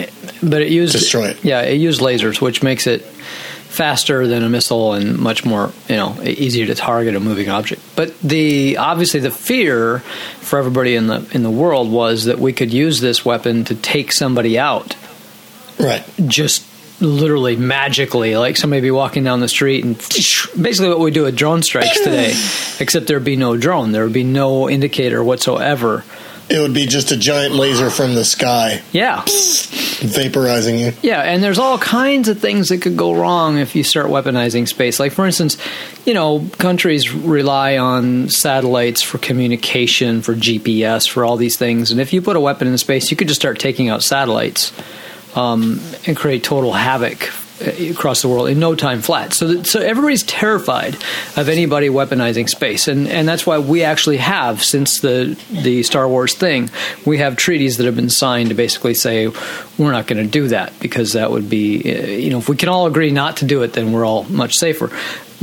but 0.43 0.63
it 0.63 0.71
used 0.71 0.93
destroy 0.93 1.29
it. 1.29 1.45
Yeah, 1.45 1.63
it 1.63 1.77
used 1.77 2.01
lasers, 2.01 2.41
which 2.41 2.63
makes 2.63 2.87
it 2.87 3.03
faster 3.03 4.27
than 4.27 4.43
a 4.43 4.51
missile 4.51 4.93
and 4.93 5.19
much 5.19 5.47
more, 5.47 5.73
you 5.89 5.97
know, 5.97 6.21
easier 6.23 6.67
to 6.67 6.75
target 6.75 7.17
a 7.17 7.21
moving 7.21 7.49
object. 7.49 7.81
But 7.97 8.19
the 8.21 8.77
obviously 8.77 9.21
the 9.21 9.31
fear 9.31 10.01
for 10.41 10.59
everybody 10.59 10.95
in 10.95 11.07
the 11.07 11.27
in 11.33 11.43
the 11.43 11.51
world 11.51 11.91
was 11.91 12.27
that 12.27 12.39
we 12.39 12.53
could 12.53 12.73
use 12.73 13.01
this 13.01 13.25
weapon 13.25 13.65
to 13.65 13.75
take 13.75 14.13
somebody 14.13 14.59
out 14.59 14.95
Right. 15.79 16.05
just 16.27 16.67
literally 17.03 17.57
magically 17.57 18.37
like 18.37 18.57
somebody 18.57 18.81
be 18.81 18.91
walking 18.91 19.25
down 19.25 19.41
the 19.41 19.49
street 19.49 19.85
and 19.85 19.99
basically 20.61 20.89
what 20.89 21.01
we 21.01 21.11
do 21.11 21.25
with 21.25 21.37
drone 21.37 21.63
strikes 21.63 21.99
today 21.99 22.33
except 22.81 23.07
there'd 23.07 23.25
be 23.25 23.37
no 23.37 23.57
drone. 23.57 23.93
There 23.93 24.05
would 24.05 24.13
be 24.13 24.25
no 24.25 24.71
indicator 24.71 25.23
whatsoever. 25.23 26.05
It 26.49 26.59
would 26.61 26.75
be 26.75 26.87
just 26.87 27.13
a 27.13 27.17
giant 27.17 27.55
laser 27.55 27.89
from 27.89 28.15
the 28.15 28.25
sky. 28.25 28.83
Yeah. 28.93 29.23
Vaporizing 29.23 30.81
you. 30.81 30.93
yeah 31.03 31.21
and 31.21 31.43
there's 31.43 31.59
all 31.59 31.79
kinds 31.79 32.29
of 32.29 32.41
things 32.41 32.69
that 32.69 32.83
could 32.83 32.97
go 32.97 33.15
wrong 33.15 33.59
if 33.59 33.77
you 33.77 33.85
start 33.85 34.07
weaponizing 34.07 34.69
space. 34.69 34.99
Like 35.01 35.13
for 35.13 35.27
instance 35.27 35.57
you 36.05 36.15
know 36.15 36.49
countries 36.59 37.13
rely 37.13 37.79
on 37.79 38.29
satellites 38.29 39.03
for 39.03 39.19
communication 39.19 40.23
for 40.23 40.35
gps 40.35 41.09
for 41.09 41.25
all 41.25 41.37
these 41.37 41.57
things. 41.57 41.91
And 41.91 42.01
if 42.01 42.13
you 42.13 42.23
put 42.23 42.37
a 42.37 42.41
weapon 42.41 42.69
in 42.69 42.79
space 42.79 43.11
you 43.11 43.17
could 43.17 43.29
just 43.29 43.41
start 43.41 43.59
taking 43.59 43.89
out 43.89 44.03
satellites 44.03 44.73
um, 45.35 45.81
and 46.07 46.17
create 46.17 46.45
total 46.45 46.73
havoc 46.73 47.31
uh, 47.61 47.91
across 47.91 48.23
the 48.23 48.29
world 48.29 48.49
in 48.49 48.59
no 48.59 48.75
time 48.75 49.01
flat. 49.01 49.33
So, 49.33 49.49
that, 49.49 49.67
so 49.67 49.81
everybody's 49.81 50.23
terrified 50.25 50.95
of 51.37 51.49
anybody 51.49 51.89
weaponizing 51.89 52.49
space, 52.49 52.89
and 52.89 53.07
and 53.09 53.29
that's 53.29 53.47
why 53.47 53.59
we 53.59 53.85
actually 53.85 54.17
have 54.19 54.63
since 54.63 55.01
the 55.01 55.39
the 55.51 55.83
Star 55.83 56.09
Wars 56.09 56.35
thing, 56.35 56.71
we 57.07 57.19
have 57.19 57.37
treaties 57.37 57.77
that 57.77 57.87
have 57.87 57.97
been 57.97 58.11
signed 58.11 58.49
to 58.49 58.55
basically 58.55 58.95
say 58.95 59.29
we're 59.79 59.93
not 59.93 60.07
going 60.07 60.23
to 60.23 60.31
do 60.31 60.49
that 60.49 60.79
because 60.81 61.13
that 61.13 61.31
would 61.31 61.49
be 61.49 61.81
uh, 61.81 62.07
you 62.07 62.31
know 62.31 62.39
if 62.39 62.49
we 62.49 62.57
can 62.57 62.69
all 62.69 62.87
agree 62.87 63.11
not 63.11 63.39
to 63.39 63.45
do 63.45 63.63
it, 63.63 63.75
then 63.75 63.93
we're 63.93 64.05
all 64.05 64.25
much 64.25 64.57
safer. 64.57 64.91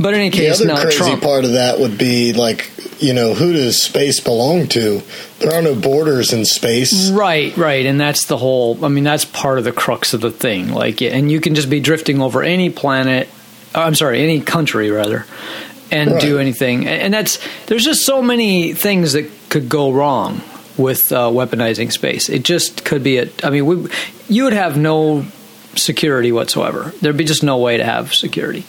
But 0.02 0.14
in 0.14 0.22
any 0.22 0.30
case, 0.32 0.60
The 0.60 0.72
other 0.72 0.84
crazy 0.84 0.98
Trump. 0.98 1.22
part 1.24 1.44
of 1.44 1.52
that 1.54 1.80
would 1.80 1.98
be 1.98 2.32
like, 2.34 2.72
you 3.00 3.14
know, 3.14 3.34
who 3.34 3.52
does 3.54 3.82
space 3.82 4.20
belong 4.22 4.68
to? 4.70 5.02
There 5.40 5.54
are 5.54 5.62
no 5.62 5.76
borders 5.76 6.32
in 6.34 6.46
space. 6.46 7.10
Right, 7.12 7.56
right, 7.58 7.86
and 7.86 8.00
that's 8.00 8.26
the 8.26 8.38
whole. 8.38 8.84
I 8.84 8.88
mean, 8.88 9.04
that's 9.04 9.26
part 9.26 9.58
of 9.58 9.64
the 9.66 9.72
crux 9.72 10.14
of 10.14 10.22
the 10.22 10.32
thing. 10.32 10.70
Like, 10.74 11.02
and 11.02 11.30
you 11.32 11.42
can 11.42 11.54
just 11.56 11.70
be 11.70 11.80
drifting 11.80 12.22
over 12.22 12.42
any 12.44 12.70
planet. 12.70 13.28
uh, 13.76 13.82
I'm 13.82 13.96
sorry, 13.96 14.22
any 14.24 14.40
country 14.42 14.90
rather, 14.90 15.26
and 15.92 16.12
Right. 16.14 16.22
do 16.22 16.40
anything. 16.40 16.88
And 16.88 17.02
and 17.02 17.14
that's 17.14 17.38
there's 17.68 17.84
just 17.86 18.06
so 18.06 18.22
many 18.22 18.74
things 18.74 19.14
that 19.14 19.30
could 19.50 19.68
go 19.70 19.92
wrong 19.92 20.42
with 20.78 21.12
uh, 21.12 21.28
weaponizing 21.30 21.92
space. 21.92 22.30
It 22.30 22.44
just 22.44 22.84
could 22.86 23.04
be 23.04 23.18
a. 23.18 23.30
I 23.44 23.50
mean, 23.50 23.66
we, 23.66 23.90
you 24.30 24.44
would 24.46 24.54
have 24.54 24.78
no 24.78 25.26
security 25.76 26.32
whatsoever. 26.32 26.94
There'd 27.02 27.18
be 27.18 27.26
just 27.26 27.44
no 27.44 27.58
way 27.58 27.78
to 27.78 27.84
have 27.84 28.14
security. 28.14 28.66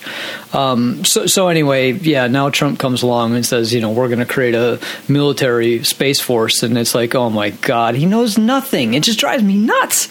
Um, 0.53 1.03
so, 1.05 1.25
so 1.25 1.47
anyway, 1.47 1.93
yeah. 1.93 2.27
Now 2.27 2.49
Trump 2.49 2.79
comes 2.79 3.03
along 3.03 3.35
and 3.35 3.45
says, 3.45 3.73
you 3.73 3.81
know, 3.81 3.91
we're 3.91 4.07
going 4.07 4.19
to 4.19 4.25
create 4.25 4.55
a 4.55 4.79
military 5.07 5.83
space 5.83 6.19
force, 6.19 6.63
and 6.63 6.77
it's 6.77 6.95
like, 6.95 7.15
oh 7.15 7.29
my 7.29 7.51
god, 7.51 7.95
he 7.95 8.05
knows 8.05 8.37
nothing. 8.37 8.93
It 8.93 9.03
just 9.03 9.19
drives 9.19 9.43
me 9.43 9.57
nuts. 9.57 10.07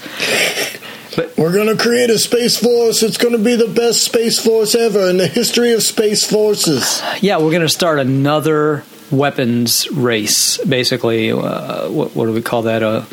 But 1.16 1.36
We're 1.36 1.52
going 1.52 1.76
to 1.76 1.82
create 1.82 2.08
a 2.08 2.18
space 2.18 2.56
force. 2.56 3.02
It's 3.02 3.16
going 3.16 3.36
to 3.36 3.42
be 3.42 3.56
the 3.56 3.66
best 3.66 4.04
space 4.04 4.38
force 4.38 4.74
ever 4.76 5.10
in 5.10 5.16
the 5.16 5.26
history 5.26 5.72
of 5.72 5.82
space 5.82 6.24
forces. 6.24 7.02
Yeah, 7.20 7.38
we're 7.38 7.50
going 7.50 7.62
to 7.62 7.68
start 7.68 7.98
another 7.98 8.84
weapons 9.10 9.90
race. 9.90 10.58
Basically, 10.58 11.32
uh, 11.32 11.90
what, 11.90 12.14
what 12.14 12.26
do 12.26 12.32
we 12.32 12.42
call 12.42 12.62
that? 12.62 12.84
A 12.84 13.06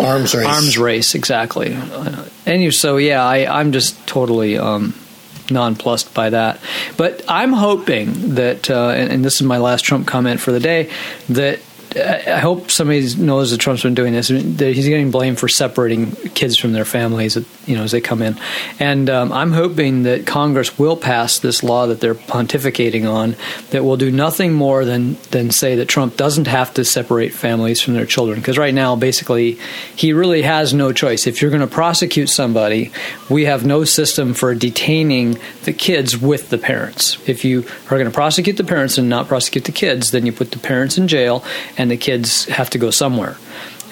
Arms 0.00 0.34
race. 0.34 0.46
arms 0.46 0.78
race, 0.78 1.14
exactly. 1.14 1.74
Uh, 1.74 2.24
and 2.46 2.62
you, 2.62 2.70
so 2.70 2.96
yeah, 2.96 3.24
I, 3.24 3.60
I'm 3.60 3.72
just 3.72 4.06
totally 4.06 4.58
um, 4.58 4.94
nonplussed 5.50 6.14
by 6.14 6.30
that. 6.30 6.60
But 6.96 7.22
I'm 7.28 7.52
hoping 7.52 8.34
that, 8.34 8.70
uh, 8.70 8.90
and, 8.90 9.12
and 9.12 9.24
this 9.24 9.36
is 9.36 9.42
my 9.42 9.58
last 9.58 9.84
Trump 9.84 10.06
comment 10.06 10.40
for 10.40 10.52
the 10.52 10.60
day, 10.60 10.90
that 11.30 11.60
I 11.96 12.38
hope 12.38 12.70
somebody 12.70 13.14
knows 13.16 13.50
that 13.50 13.58
Trump's 13.58 13.82
been 13.82 13.94
doing 13.94 14.12
this. 14.12 14.28
He's 14.28 14.88
getting 14.88 15.10
blamed 15.10 15.38
for 15.38 15.48
separating 15.48 16.12
kids 16.12 16.56
from 16.56 16.72
their 16.72 16.84
families, 16.84 17.36
you 17.66 17.76
know, 17.76 17.82
as 17.82 17.92
they 17.92 18.00
come 18.00 18.22
in. 18.22 18.38
And 18.78 19.10
um, 19.10 19.32
I'm 19.32 19.52
hoping 19.52 20.04
that 20.04 20.26
Congress 20.26 20.78
will 20.78 20.96
pass 20.96 21.38
this 21.38 21.62
law 21.62 21.86
that 21.86 22.00
they're 22.00 22.14
pontificating 22.14 23.10
on 23.10 23.36
that 23.70 23.84
will 23.84 23.96
do 23.96 24.10
nothing 24.10 24.52
more 24.52 24.84
than 24.84 25.16
than 25.30 25.50
say 25.50 25.76
that 25.76 25.88
Trump 25.88 26.16
doesn't 26.16 26.46
have 26.46 26.72
to 26.74 26.84
separate 26.84 27.34
families 27.34 27.80
from 27.80 27.94
their 27.94 28.06
children. 28.06 28.38
Because 28.40 28.58
right 28.58 28.74
now, 28.74 28.96
basically, 28.96 29.58
he 29.96 30.12
really 30.12 30.42
has 30.42 30.72
no 30.72 30.92
choice. 30.92 31.26
If 31.26 31.42
you're 31.42 31.50
going 31.50 31.60
to 31.60 31.66
prosecute 31.66 32.28
somebody, 32.28 32.92
we 33.28 33.44
have 33.44 33.66
no 33.66 33.84
system 33.84 34.34
for 34.34 34.54
detaining 34.54 35.38
the 35.64 35.72
kids 35.72 36.16
with 36.16 36.50
the 36.50 36.58
parents. 36.58 37.18
If 37.28 37.44
you 37.44 37.64
are 37.86 37.98
going 37.98 38.06
to 38.06 38.10
prosecute 38.10 38.56
the 38.56 38.64
parents 38.64 38.98
and 38.98 39.08
not 39.08 39.28
prosecute 39.28 39.64
the 39.64 39.72
kids, 39.72 40.10
then 40.10 40.26
you 40.26 40.32
put 40.32 40.50
the 40.52 40.58
parents 40.58 40.96
in 40.98 41.08
jail 41.08 41.44
the 41.90 41.96
kids 41.96 42.46
have 42.46 42.70
to 42.70 42.78
go 42.78 42.90
somewhere. 42.90 43.36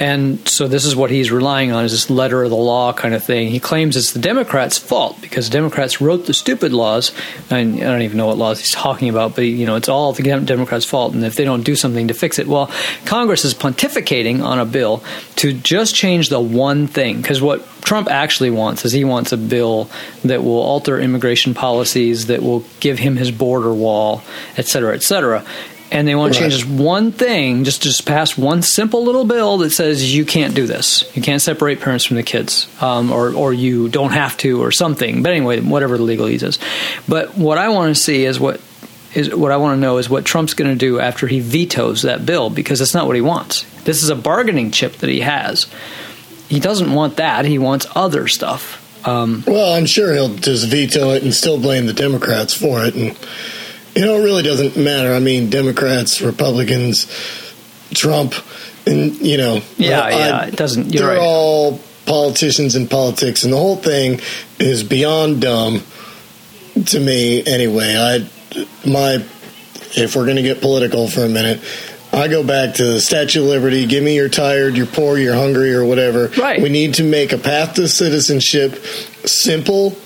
And 0.01 0.49
so 0.49 0.67
this 0.67 0.87
is 0.87 0.97
what 0.97 1.11
he's 1.11 1.31
relying 1.31 1.73
on 1.73 1.85
is 1.85 1.93
this 1.93 2.09
letter 2.09 2.43
of 2.43 2.49
the 2.49 2.57
law 2.57 2.95
kind 2.95 3.13
of 3.13 3.23
thing. 3.23 3.49
He 3.49 3.61
claims 3.61 3.99
it's 3.99 4.13
the 4.13 4.19
Democrats' 4.19 4.79
fault 4.79 5.21
because 5.21 5.51
Democrats 5.51 6.01
wrote 6.01 6.25
the 6.25 6.33
stupid 6.33 6.73
laws, 6.73 7.13
and 7.51 7.77
I 7.77 7.81
don't 7.81 8.01
even 8.01 8.17
know 8.17 8.27
what 8.27 8.39
laws 8.39 8.61
he's 8.61 8.73
talking 8.73 9.11
about, 9.11 9.35
but 9.35 9.43
you 9.43 9.67
know 9.67 9.77
it's 9.77 9.91
all 9.91 10.15
the 10.15 10.23
Democrats' 10.23 10.87
fault. 10.87 11.13
And 11.13 11.23
if 11.23 11.35
they 11.35 11.45
don't 11.45 11.65
do 11.65 11.77
something 11.77 12.09
to 12.09 12.15
fix 12.15 12.39
it, 12.39 12.47
well, 12.47 12.71
Congress 13.05 13.45
is 13.45 13.53
pontificating 13.53 14.43
on 14.43 14.59
a 14.59 14.65
bill 14.65 15.05
to 15.37 15.53
just 15.53 15.95
change 15.95 16.31
the 16.31 16.41
one 16.41 16.87
thing 16.87 17.21
because 17.21 17.43
what 17.43 17.63
Trump 17.83 18.09
actually 18.09 18.51
wants 18.51 18.87
is 18.87 18.93
he 18.93 19.05
wants 19.05 19.33
a 19.33 19.37
bill 19.37 19.91
that 20.25 20.43
will 20.43 20.63
alter 20.63 20.99
immigration 20.99 21.53
policies, 21.53 22.29
that 22.29 22.43
will 22.43 22.65
give 22.81 22.99
him 22.99 23.19
his 23.19 23.31
border 23.31 23.75
wall, 23.75 24.23
et 24.57 24.67
cetera, 24.67 24.95
et 24.95 25.03
cetera 25.03 25.45
and 25.91 26.07
they 26.07 26.15
want 26.15 26.35
to 26.35 26.41
change 26.41 26.53
just 26.53 26.69
one 26.69 27.13
thing, 27.13 27.65
just 27.65 27.83
to 27.83 27.89
just 27.89 28.07
pass 28.07 28.37
one 28.39 28.63
simple 28.63 29.05
little 29.05 29.25
bill 29.25 29.59
that 29.59 29.71
says 29.71 30.15
you 30.15 30.25
can't 30.25 30.55
do 30.55 30.67
this, 30.67 31.05
you 31.17 31.23
can't 31.23 31.43
separate 31.43 31.81
parents 31.81 32.05
from 32.05 32.17
the 32.17 32.23
kids, 32.23 32.69
um, 32.81 33.11
or 33.11 33.35
or 33.35 33.53
you 33.53 33.89
don't 33.89 34.13
have 34.13 34.37
to, 34.39 34.63
or 34.63 34.71
something. 34.71 35.23
But 35.23 35.33
anyway, 35.33 35.61
whatever 35.61 35.99
the 35.99 36.05
legalese 36.05 36.43
is. 36.43 36.59
But 37.09 37.37
what 37.37 37.59
I 37.59 37.71
want 37.71 37.95
to 37.95 38.01
see 38.01 38.25
is 38.25 38.39
what 38.39 38.61
is 39.15 39.35
what 39.35 39.51
I 39.51 39.57
want 39.57 39.77
to 39.77 39.81
know 39.81 39.99
is 39.99 40.09
what 40.09 40.25
Trump's 40.25 40.55
going 40.55 40.71
to 40.71 40.79
do 40.79 41.01
after 41.01 41.27
he 41.27 41.41
vetoes 41.41 42.03
that 42.03 42.25
bill 42.25 42.51
because 42.51 42.79
that's 42.79 42.95
not 42.95 43.07
what 43.07 43.17
he 43.17 43.23
wants. 43.23 43.65
This 43.83 44.03
is 44.03 44.09
a 44.11 44.17
bargaining 44.17 44.71
chip 44.71 44.95
that 44.99 45.11
he 45.11 45.21
has. 45.21 45.67
He 46.49 46.61
doesn't 46.61 46.93
want 46.93 47.17
that. 47.17 47.45
He 47.45 47.59
wants 47.59 47.87
other 47.95 48.29
stuff. 48.29 48.77
Um, 49.07 49.43
Well, 49.47 49.73
I'm 49.75 49.87
sure 49.87 50.13
he'll 50.13 50.35
just 50.35 50.69
veto 50.69 51.11
it 51.11 51.23
and 51.23 51.33
still 51.33 51.59
blame 51.59 51.87
the 51.87 51.93
Democrats 51.93 52.55
for 52.55 52.85
it. 52.85 52.95
And, 52.95 53.17
you 53.95 54.05
know, 54.05 54.17
it 54.21 54.25
really 54.25 54.43
doesn't 54.43 54.77
matter. 54.77 55.13
I 55.15 55.21
mean, 55.21 55.51
Democrats, 55.51 56.21
Republicans, 56.21 57.07
Trump, 57.95 58.35
and, 58.87 59.17
you 59.17 59.37
know. 59.37 59.63
yeah, 59.77 60.01
I- 60.01 60.11
yeah, 60.11 60.47
it 60.47 60.57
doesn't. 60.57 60.93
You're 60.93 61.07
they're 61.07 61.17
right. 61.17 61.23
all 61.27 61.81
politicians 62.07 62.75
and 62.77 62.91
politics, 62.91 63.45
and 63.45 63.53
the 63.53 63.57
whole 63.59 63.77
thing 63.77 64.21
is 64.59 64.83
beyond 64.83 65.43
dumb 65.43 65.83
to 66.87 66.99
me. 67.01 67.45
Anyway, 67.47 67.95
I 67.97 68.29
my 68.89 69.25
if 69.97 70.15
we're 70.17 70.25
going 70.25 70.37
to 70.37 70.43
get 70.43 70.61
political 70.61 71.09
for 71.09 71.25
a 71.25 71.29
minute. 71.29 71.61
I 72.13 72.27
go 72.27 72.43
back 72.43 72.75
to 72.77 72.85
the 72.85 73.01
Statue 73.01 73.43
of 73.43 73.47
Liberty. 73.47 73.87
Give 73.87 74.03
me 74.03 74.17
you're 74.17 74.29
tired, 74.29 74.77
you're 74.77 74.87
poor, 74.87 75.17
you're 75.17 75.35
hungry, 75.35 75.73
or 75.73 75.85
whatever. 75.85 76.27
Right. 76.37 76.61
We 76.61 76.69
need 76.69 76.95
to 76.95 77.05
make 77.05 77.33
a 77.33 77.39
path 77.39 77.75
to 77.75 77.87
citizenship 77.87 78.75
simple, 79.25 79.97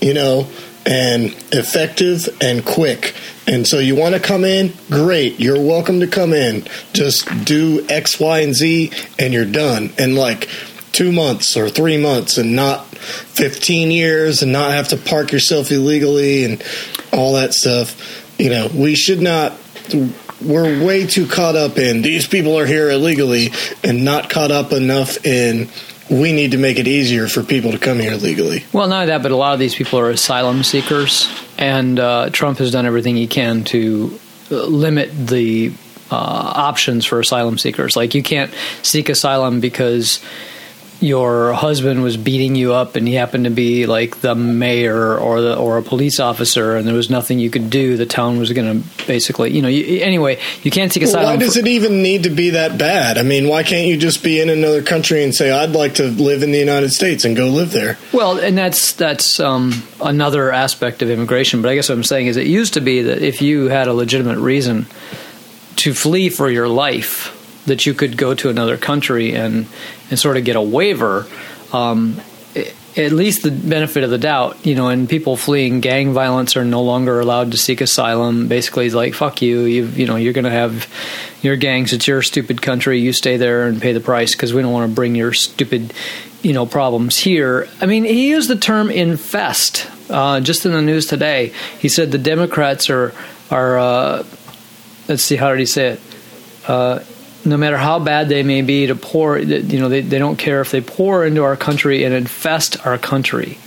you 0.00 0.12
know, 0.12 0.46
and 0.84 1.34
effective 1.52 2.28
and 2.42 2.62
quick. 2.66 3.14
And 3.46 3.66
so 3.66 3.78
you 3.78 3.94
want 3.94 4.14
to 4.14 4.20
come 4.20 4.44
in? 4.44 4.72
Great. 4.88 5.38
You're 5.38 5.60
welcome 5.60 6.00
to 6.00 6.06
come 6.06 6.32
in. 6.32 6.66
Just 6.92 7.28
do 7.44 7.84
X, 7.88 8.18
Y, 8.18 8.40
and 8.40 8.54
Z, 8.54 8.90
and 9.18 9.34
you're 9.34 9.44
done. 9.44 9.92
And 9.98 10.14
like 10.14 10.48
two 10.92 11.12
months 11.12 11.56
or 11.56 11.68
three 11.68 11.98
months, 11.98 12.38
and 12.38 12.56
not 12.56 12.86
15 12.86 13.90
years, 13.90 14.42
and 14.42 14.52
not 14.52 14.70
have 14.70 14.88
to 14.88 14.96
park 14.96 15.32
yourself 15.32 15.70
illegally 15.70 16.44
and 16.44 16.62
all 17.12 17.34
that 17.34 17.52
stuff. 17.52 18.40
You 18.40 18.50
know, 18.50 18.70
we 18.74 18.94
should 18.94 19.20
not. 19.20 19.52
We're 20.40 20.84
way 20.84 21.06
too 21.06 21.26
caught 21.26 21.56
up 21.56 21.78
in 21.78 22.02
these 22.02 22.26
people 22.26 22.58
are 22.58 22.66
here 22.66 22.90
illegally 22.90 23.50
and 23.82 24.04
not 24.04 24.28
caught 24.28 24.50
up 24.50 24.72
enough 24.72 25.24
in 25.24 25.68
we 26.10 26.32
need 26.32 26.50
to 26.50 26.58
make 26.58 26.78
it 26.78 26.86
easier 26.86 27.28
for 27.28 27.42
people 27.42 27.72
to 27.72 27.78
come 27.78 27.98
here 27.98 28.14
legally. 28.14 28.64
Well, 28.72 28.88
not 28.88 29.06
that, 29.06 29.22
but 29.22 29.30
a 29.30 29.36
lot 29.36 29.54
of 29.54 29.58
these 29.58 29.74
people 29.74 29.98
are 29.98 30.10
asylum 30.10 30.62
seekers, 30.62 31.28
and 31.58 31.98
uh, 31.98 32.30
Trump 32.30 32.58
has 32.58 32.70
done 32.72 32.86
everything 32.86 33.16
he 33.16 33.26
can 33.26 33.64
to 33.64 34.18
uh, 34.50 34.64
limit 34.64 35.10
the 35.12 35.72
uh, 36.10 36.14
options 36.16 37.04
for 37.04 37.20
asylum 37.20 37.58
seekers. 37.58 37.96
Like, 37.96 38.14
you 38.14 38.22
can't 38.22 38.52
seek 38.82 39.08
asylum 39.08 39.60
because 39.60 40.20
your 41.00 41.52
husband 41.52 42.02
was 42.02 42.16
beating 42.16 42.54
you 42.54 42.72
up 42.72 42.96
and 42.96 43.06
he 43.06 43.14
happened 43.14 43.44
to 43.44 43.50
be 43.50 43.86
like 43.86 44.20
the 44.20 44.34
mayor 44.34 45.18
or 45.18 45.40
the 45.40 45.56
or 45.56 45.78
a 45.78 45.82
police 45.82 46.20
officer 46.20 46.76
and 46.76 46.86
there 46.86 46.94
was 46.94 47.10
nothing 47.10 47.38
you 47.38 47.50
could 47.50 47.68
do 47.68 47.96
the 47.96 48.06
town 48.06 48.38
was 48.38 48.52
going 48.52 48.82
to 48.82 49.06
basically 49.06 49.50
you 49.50 49.60
know 49.60 49.68
you, 49.68 50.00
anyway 50.02 50.40
you 50.62 50.70
can't 50.70 50.92
take 50.92 51.02
asylum 51.02 51.26
well, 51.26 51.34
why 51.34 51.36
does 51.36 51.54
for, 51.54 51.60
it 51.60 51.66
even 51.66 52.02
need 52.02 52.22
to 52.22 52.30
be 52.30 52.50
that 52.50 52.78
bad? 52.78 53.18
I 53.18 53.22
mean 53.22 53.48
why 53.48 53.62
can't 53.64 53.86
you 53.88 53.96
just 53.96 54.22
be 54.22 54.40
in 54.40 54.48
another 54.48 54.82
country 54.82 55.22
and 55.22 55.34
say 55.34 55.50
i'd 55.50 55.70
like 55.70 55.94
to 55.94 56.04
live 56.04 56.42
in 56.42 56.52
the 56.52 56.58
united 56.58 56.90
states 56.90 57.24
and 57.24 57.36
go 57.36 57.48
live 57.48 57.72
there 57.72 57.98
well 58.12 58.38
and 58.38 58.56
that's 58.56 58.92
that's 58.92 59.40
um, 59.40 59.82
another 60.00 60.52
aspect 60.52 61.02
of 61.02 61.10
immigration 61.10 61.60
but 61.60 61.70
i 61.70 61.74
guess 61.74 61.88
what 61.88 61.96
i'm 61.96 62.04
saying 62.04 62.28
is 62.28 62.36
it 62.36 62.46
used 62.46 62.74
to 62.74 62.80
be 62.80 63.02
that 63.02 63.20
if 63.20 63.42
you 63.42 63.68
had 63.68 63.88
a 63.88 63.92
legitimate 63.92 64.38
reason 64.38 64.86
to 65.76 65.92
flee 65.92 66.30
for 66.30 66.48
your 66.48 66.68
life 66.68 67.43
that 67.66 67.86
you 67.86 67.94
could 67.94 68.16
go 68.16 68.34
to 68.34 68.48
another 68.48 68.76
country 68.76 69.34
and 69.34 69.66
and 70.10 70.18
sort 70.18 70.36
of 70.36 70.44
get 70.44 70.56
a 70.56 70.62
waiver. 70.62 71.26
Um, 71.72 72.20
at 72.96 73.10
least 73.10 73.42
the 73.42 73.50
benefit 73.50 74.04
of 74.04 74.10
the 74.10 74.18
doubt, 74.18 74.64
you 74.64 74.76
know, 74.76 74.88
and 74.88 75.08
people 75.08 75.36
fleeing 75.36 75.80
gang 75.80 76.12
violence 76.12 76.56
are 76.56 76.64
no 76.64 76.82
longer 76.82 77.18
allowed 77.18 77.50
to 77.50 77.56
seek 77.56 77.80
asylum. 77.80 78.46
Basically, 78.46 78.86
it's 78.86 78.94
like 78.94 79.14
fuck 79.14 79.42
you, 79.42 79.62
you 79.62 79.86
you 79.86 80.06
know, 80.06 80.16
you're 80.16 80.32
going 80.32 80.44
to 80.44 80.50
have 80.50 80.86
your 81.42 81.56
gangs. 81.56 81.92
It's 81.92 82.06
your 82.06 82.22
stupid 82.22 82.62
country. 82.62 83.00
You 83.00 83.12
stay 83.12 83.36
there 83.36 83.66
and 83.66 83.82
pay 83.82 83.92
the 83.92 84.00
price 84.00 84.34
because 84.34 84.54
we 84.54 84.62
don't 84.62 84.72
want 84.72 84.88
to 84.88 84.94
bring 84.94 85.16
your 85.16 85.32
stupid, 85.32 85.92
you 86.42 86.52
know, 86.52 86.66
problems 86.66 87.16
here. 87.16 87.68
I 87.80 87.86
mean, 87.86 88.04
he 88.04 88.30
used 88.30 88.48
the 88.48 88.56
term 88.56 88.90
infest 88.90 89.90
uh, 90.08 90.40
just 90.40 90.64
in 90.64 90.72
the 90.72 90.82
news 90.82 91.06
today. 91.06 91.52
He 91.80 91.88
said 91.88 92.12
the 92.12 92.18
Democrats 92.18 92.90
are 92.90 93.12
are. 93.50 93.78
Uh, 93.78 94.24
let's 95.08 95.22
see, 95.22 95.36
how 95.36 95.50
did 95.50 95.58
he 95.58 95.66
say 95.66 95.88
it? 95.88 96.00
Uh, 96.66 97.00
no 97.44 97.56
matter 97.56 97.76
how 97.76 97.98
bad 97.98 98.28
they 98.28 98.42
may 98.42 98.62
be 98.62 98.86
to 98.86 98.94
pour, 98.94 99.38
you 99.38 99.78
know, 99.78 99.88
they, 99.88 100.00
they 100.00 100.18
don't 100.18 100.36
care 100.36 100.60
if 100.60 100.70
they 100.70 100.80
pour 100.80 101.24
into 101.24 101.42
our 101.42 101.56
country 101.56 102.04
and 102.04 102.14
infest 102.14 102.86
our 102.86 102.98
country. 102.98 103.58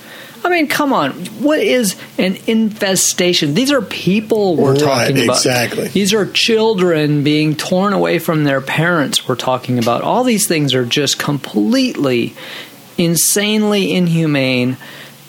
I 0.44 0.50
mean, 0.50 0.68
come 0.68 0.94
on. 0.94 1.12
What 1.42 1.60
is 1.60 1.98
an 2.18 2.38
infestation? 2.48 3.54
These 3.54 3.72
are 3.72 3.82
people 3.82 4.56
we're 4.56 4.74
right, 4.74 4.80
talking 4.80 5.24
about. 5.24 5.38
Exactly. 5.38 5.88
These 5.90 6.14
are 6.14 6.26
children 6.26 7.24
being 7.24 7.56
torn 7.56 7.92
away 7.92 8.20
from 8.20 8.46
their 8.46 8.62
parents 8.62 9.28
we're 9.28 9.36
talking 9.36 9.78
about. 9.78 10.04
All 10.04 10.24
these 10.24 10.48
things 10.48 10.74
are 10.74 10.86
just 10.86 11.20
completely, 11.20 12.34
insanely 12.98 13.94
inhumane. 13.94 14.78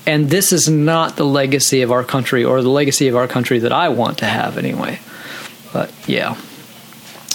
And 0.07 0.31
this 0.31 0.53
is 0.53 0.69
not 0.69 1.17
the 1.17 1.25
legacy 1.25 1.83
of 1.83 1.91
our 1.91 2.05
country 2.05 2.45
or 2.45 2.63
the 2.63 2.71
legacy 2.71 3.09
of 3.09 3.17
our 3.17 3.27
country 3.27 3.59
that 3.61 3.73
I 3.73 3.89
want 3.89 4.19
to 4.19 4.25
have 4.25 4.57
anyway. 4.57 5.01
But 5.73 5.93
yeah. 6.07 6.37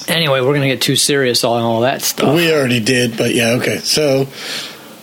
Anyway, 0.08 0.42
we're 0.42 0.48
going 0.48 0.62
to 0.62 0.68
get 0.68 0.82
too 0.82 0.96
serious 0.96 1.44
on 1.44 1.62
all 1.62 1.82
that 1.82 2.02
stuff. 2.02 2.36
We 2.36 2.52
already 2.52 2.80
did, 2.80 3.18
but 3.18 3.34
yeah, 3.34 3.58
okay. 3.60 3.78
So 3.78 4.28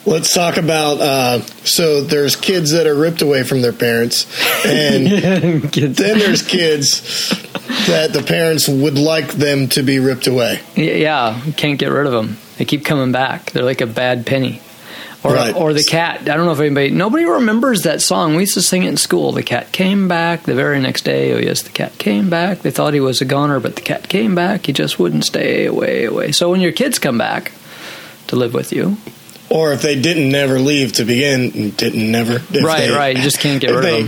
let's 0.06 0.32
talk 0.34 0.56
about. 0.56 1.00
Uh, 1.00 1.40
so 1.64 2.02
there's 2.02 2.36
kids 2.36 2.72
that 2.72 2.86
are 2.86 2.94
ripped 2.94 3.22
away 3.22 3.42
from 3.42 3.62
their 3.62 3.72
parents, 3.72 4.26
and 4.66 5.06
then 5.72 6.18
there's 6.18 6.42
kids 6.42 7.30
that 7.86 8.12
the 8.12 8.22
parents 8.22 8.68
would 8.68 8.98
like 8.98 9.28
them 9.28 9.68
to 9.68 9.82
be 9.82 9.98
ripped 9.98 10.26
away. 10.26 10.60
Yeah, 10.74 11.40
can't 11.56 11.78
get 11.78 11.90
rid 11.90 12.06
of 12.06 12.12
them. 12.12 12.36
They 12.58 12.64
keep 12.64 12.84
coming 12.84 13.12
back. 13.12 13.52
They're 13.52 13.64
like 13.64 13.80
a 13.80 13.86
bad 13.86 14.26
penny. 14.26 14.60
Or, 15.22 15.34
right. 15.34 15.54
or 15.54 15.74
the 15.74 15.84
cat. 15.84 16.22
I 16.22 16.36
don't 16.36 16.46
know 16.46 16.52
if 16.52 16.60
anybody. 16.60 16.90
Nobody 16.90 17.26
remembers 17.26 17.82
that 17.82 18.00
song. 18.00 18.36
We 18.36 18.42
used 18.44 18.54
to 18.54 18.62
sing 18.62 18.84
it 18.84 18.88
in 18.88 18.96
school. 18.96 19.32
The 19.32 19.42
cat 19.42 19.70
came 19.70 20.08
back 20.08 20.44
the 20.44 20.54
very 20.54 20.80
next 20.80 21.02
day. 21.02 21.34
Oh 21.34 21.38
yes, 21.38 21.60
the 21.62 21.70
cat 21.70 21.98
came 21.98 22.30
back. 22.30 22.60
They 22.60 22.70
thought 22.70 22.94
he 22.94 23.00
was 23.00 23.20
a 23.20 23.26
goner, 23.26 23.60
but 23.60 23.76
the 23.76 23.82
cat 23.82 24.08
came 24.08 24.34
back. 24.34 24.64
He 24.64 24.72
just 24.72 24.98
wouldn't 24.98 25.26
stay 25.26 25.66
away, 25.66 26.04
away. 26.04 26.32
So 26.32 26.50
when 26.50 26.62
your 26.62 26.72
kids 26.72 26.98
come 26.98 27.18
back 27.18 27.52
to 28.28 28.36
live 28.36 28.54
with 28.54 28.72
you, 28.72 28.96
or 29.50 29.72
if 29.72 29.82
they 29.82 30.00
didn't 30.00 30.30
never 30.30 30.58
leave 30.58 30.92
to 30.94 31.04
begin, 31.04 31.70
didn't 31.72 32.10
never. 32.10 32.38
Right, 32.58 32.86
they, 32.86 32.90
right. 32.90 33.14
You 33.14 33.22
just 33.22 33.40
can't 33.40 33.60
get 33.60 33.72
rid 33.72 33.84
they, 33.84 34.00
of 34.00 34.06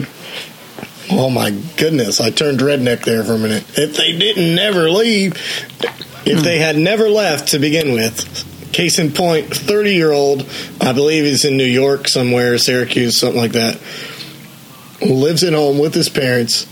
them. 1.10 1.18
Oh 1.18 1.28
my 1.28 1.50
goodness! 1.76 2.22
I 2.22 2.30
turned 2.30 2.60
redneck 2.60 3.04
there 3.04 3.22
for 3.22 3.34
a 3.34 3.38
minute. 3.38 3.64
If 3.76 3.98
they 3.98 4.16
didn't 4.16 4.54
never 4.54 4.88
leave, 4.88 5.34
if 6.24 6.38
Hmm. 6.38 6.42
they 6.44 6.56
had 6.58 6.78
never 6.78 7.10
left 7.10 7.48
to 7.48 7.58
begin 7.58 7.92
with, 7.92 8.48
Case 8.72 8.98
in 8.98 9.12
point, 9.12 9.54
30 9.54 9.94
year 9.94 10.12
old, 10.12 10.48
I 10.80 10.92
believe 10.92 11.24
he's 11.24 11.44
in 11.44 11.56
New 11.56 11.64
York 11.64 12.08
somewhere, 12.08 12.56
Syracuse, 12.58 13.18
something 13.18 13.40
like 13.40 13.52
that, 13.52 13.78
lives 15.02 15.44
at 15.44 15.52
home 15.52 15.78
with 15.78 15.94
his 15.94 16.08
parents, 16.08 16.66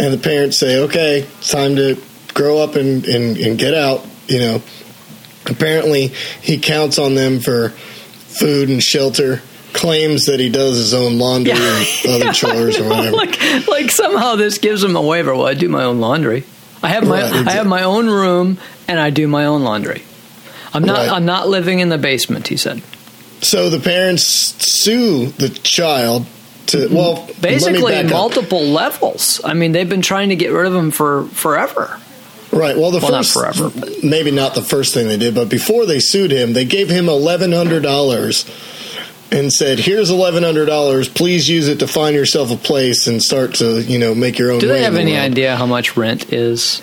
and 0.00 0.12
the 0.12 0.18
parents 0.18 0.58
say, 0.58 0.80
okay, 0.80 1.20
it's 1.20 1.50
time 1.50 1.76
to 1.76 2.00
grow 2.34 2.58
up 2.58 2.74
and, 2.74 3.04
and, 3.04 3.36
and 3.36 3.58
get 3.58 3.74
out, 3.74 4.04
you 4.26 4.40
know. 4.40 4.62
Apparently, 5.46 6.08
he 6.42 6.58
counts 6.58 6.98
on 6.98 7.14
them 7.14 7.40
for 7.40 7.70
food 7.70 8.68
and 8.68 8.82
shelter, 8.82 9.40
claims 9.72 10.26
that 10.26 10.40
he 10.40 10.48
does 10.48 10.76
his 10.76 10.94
own 10.94 11.18
laundry 11.18 11.52
and 11.52 12.08
other 12.22 12.32
chores 12.32 12.78
or 12.78 12.88
whatever. 12.88 13.16
like, 13.16 13.68
like 13.68 13.90
somehow 13.90 14.36
this 14.36 14.58
gives 14.58 14.82
him 14.82 14.96
a 14.96 15.02
waiver. 15.02 15.34
Well, 15.34 15.46
I 15.46 15.54
do 15.54 15.68
my 15.68 15.84
own 15.84 16.00
laundry. 16.00 16.44
I 16.82 16.88
have 16.88 17.04
my 17.04 17.20
Right, 17.20 17.24
exactly. 17.24 17.52
I 17.52 17.56
have 17.56 17.66
my 17.66 17.82
own 17.82 18.08
room 18.08 18.58
and 18.88 18.98
I 18.98 19.10
do 19.10 19.28
my 19.28 19.46
own 19.46 19.62
laundry. 19.62 20.02
I'm 20.72 20.84
not 20.84 20.98
Right. 20.98 21.10
I'm 21.10 21.24
not 21.26 21.48
living 21.48 21.80
in 21.80 21.88
the 21.88 21.98
basement. 21.98 22.48
He 22.48 22.56
said. 22.56 22.82
So 23.42 23.70
the 23.70 23.80
parents 23.80 24.24
sue 24.24 25.26
the 25.26 25.48
child 25.48 26.26
to 26.66 26.88
well 26.92 27.28
Basically, 27.40 27.92
back 27.92 28.04
up. 28.06 28.10
multiple 28.10 28.62
levels. 28.62 29.40
I 29.44 29.54
mean, 29.54 29.72
they've 29.72 29.88
been 29.88 30.02
trying 30.02 30.28
to 30.28 30.36
get 30.36 30.52
rid 30.52 30.66
of 30.66 30.74
him 30.74 30.90
for 30.90 31.24
forever. 31.28 31.98
Right. 32.52 32.76
Well, 32.76 32.90
the 32.90 32.98
Well, 32.98 33.12
not 33.12 33.26
first 33.26 33.32
forever, 33.32 33.70
maybe 34.02 34.30
not 34.30 34.54
the 34.54 34.62
first 34.62 34.92
thing 34.92 35.06
they 35.08 35.16
did, 35.16 35.34
but 35.34 35.48
before 35.48 35.86
they 35.86 36.00
sued 36.00 36.32
him, 36.32 36.52
they 36.52 36.64
gave 36.64 36.90
him 36.90 37.08
eleven 37.08 37.52
hundred 37.52 37.82
dollars 37.84 38.44
and 39.32 39.52
said, 39.52 39.78
"Here's 39.78 40.10
eleven 40.10 40.42
hundred 40.42 40.66
dollars. 40.66 41.08
Please 41.08 41.48
use 41.48 41.68
it 41.68 41.78
to 41.78 41.86
find 41.86 42.14
yourself 42.16 42.50
a 42.50 42.56
place 42.56 43.06
and 43.06 43.22
start 43.22 43.54
to 43.56 43.80
you 43.82 43.98
know 44.00 44.14
make 44.16 44.38
your 44.38 44.50
own." 44.50 44.58
Do 44.58 44.68
way 44.68 44.74
they 44.78 44.82
have 44.82 44.96
any 44.96 45.12
world." 45.12 45.24
idea 45.30 45.56
how 45.56 45.66
much 45.66 45.96
rent 45.96 46.32
is? 46.32 46.82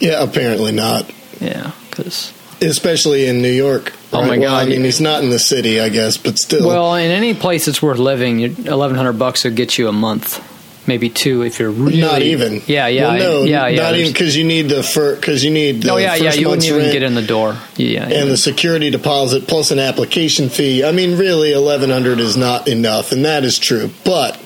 Yeah, 0.00 0.22
apparently 0.22 0.72
not. 0.72 1.10
Yeah, 1.40 1.72
because 1.90 2.32
Especially 2.60 3.26
in 3.26 3.42
New 3.42 3.52
York. 3.52 3.92
Oh, 4.12 4.22
my 4.22 4.30
Right, 4.30 4.40
well, 4.40 4.54
I 4.54 4.64
mean, 4.64 4.82
he's 4.82 5.00
not 5.00 5.22
in 5.22 5.30
the 5.30 5.38
city, 5.38 5.80
I 5.80 5.88
guess, 5.90 6.16
but 6.16 6.38
still. 6.38 6.66
well, 6.66 6.94
in 6.94 7.10
any 7.10 7.34
place 7.34 7.66
that's 7.66 7.82
worth 7.82 7.98
living, 7.98 8.40
eleven 8.40 8.96
hundred 8.96 9.14
bucks 9.14 9.44
would 9.44 9.56
get 9.56 9.76
you 9.76 9.88
a 9.88 9.92
month, 9.92 10.40
maybe 10.88 11.10
two 11.10 11.42
if 11.42 11.58
you're 11.58 11.70
really 11.70 12.00
not 12.00 12.22
even. 12.22 12.62
Yeah, 12.66 12.86
yeah, 12.86 13.08
Well, 13.08 13.18
no, 13.18 13.42
yeah, 13.44 13.66
yeah. 13.66 13.82
Not 13.82 13.94
even 13.96 14.12
because 14.12 14.36
you 14.36 14.44
need 14.44 14.68
the 14.70 14.82
fir 14.82 15.16
because 15.16 15.44
you 15.44 15.50
need. 15.50 15.82
The 15.82 15.90
oh 15.92 15.96
yeah, 15.98 16.14
yeah. 16.14 16.32
You 16.32 16.48
wouldn't 16.48 16.66
even 16.66 16.90
get 16.92 17.02
in 17.02 17.14
the 17.14 17.26
door. 17.26 17.56
Yeah, 17.76 18.08
yeah. 18.08 18.20
and 18.22 18.30
the 18.30 18.36
security 18.38 18.88
deposit 18.90 19.46
plus 19.48 19.70
an 19.70 19.78
application 19.78 20.48
fee. 20.48 20.82
I 20.82 20.92
mean, 20.92 21.18
really, 21.18 21.52
eleven 21.52 21.90
hundred 21.90 22.20
is 22.20 22.36
not 22.38 22.68
enough, 22.68 23.12
and 23.12 23.24
that 23.26 23.44
is 23.44 23.58
true. 23.58 23.90
But 24.04 24.40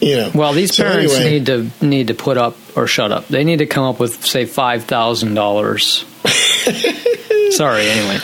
you 0.00 0.16
know, 0.16 0.30
Well, 0.34 0.52
these 0.52 0.74
so 0.74 0.84
parents 0.84 1.14
anyway, 1.14 1.30
need 1.38 1.46
to 1.46 1.70
need 1.84 2.06
to 2.08 2.14
put 2.14 2.36
up 2.38 2.56
or 2.76 2.86
shut 2.86 3.12
up. 3.12 3.28
They 3.28 3.44
need 3.44 3.58
to 3.58 3.66
come 3.66 3.84
up 3.84 4.00
with 4.00 4.24
say 4.24 4.44
five 4.46 4.84
thousand 4.84 5.34
dollars. 5.34 6.04
Sorry, 7.50 7.88
anyway. 7.88 8.18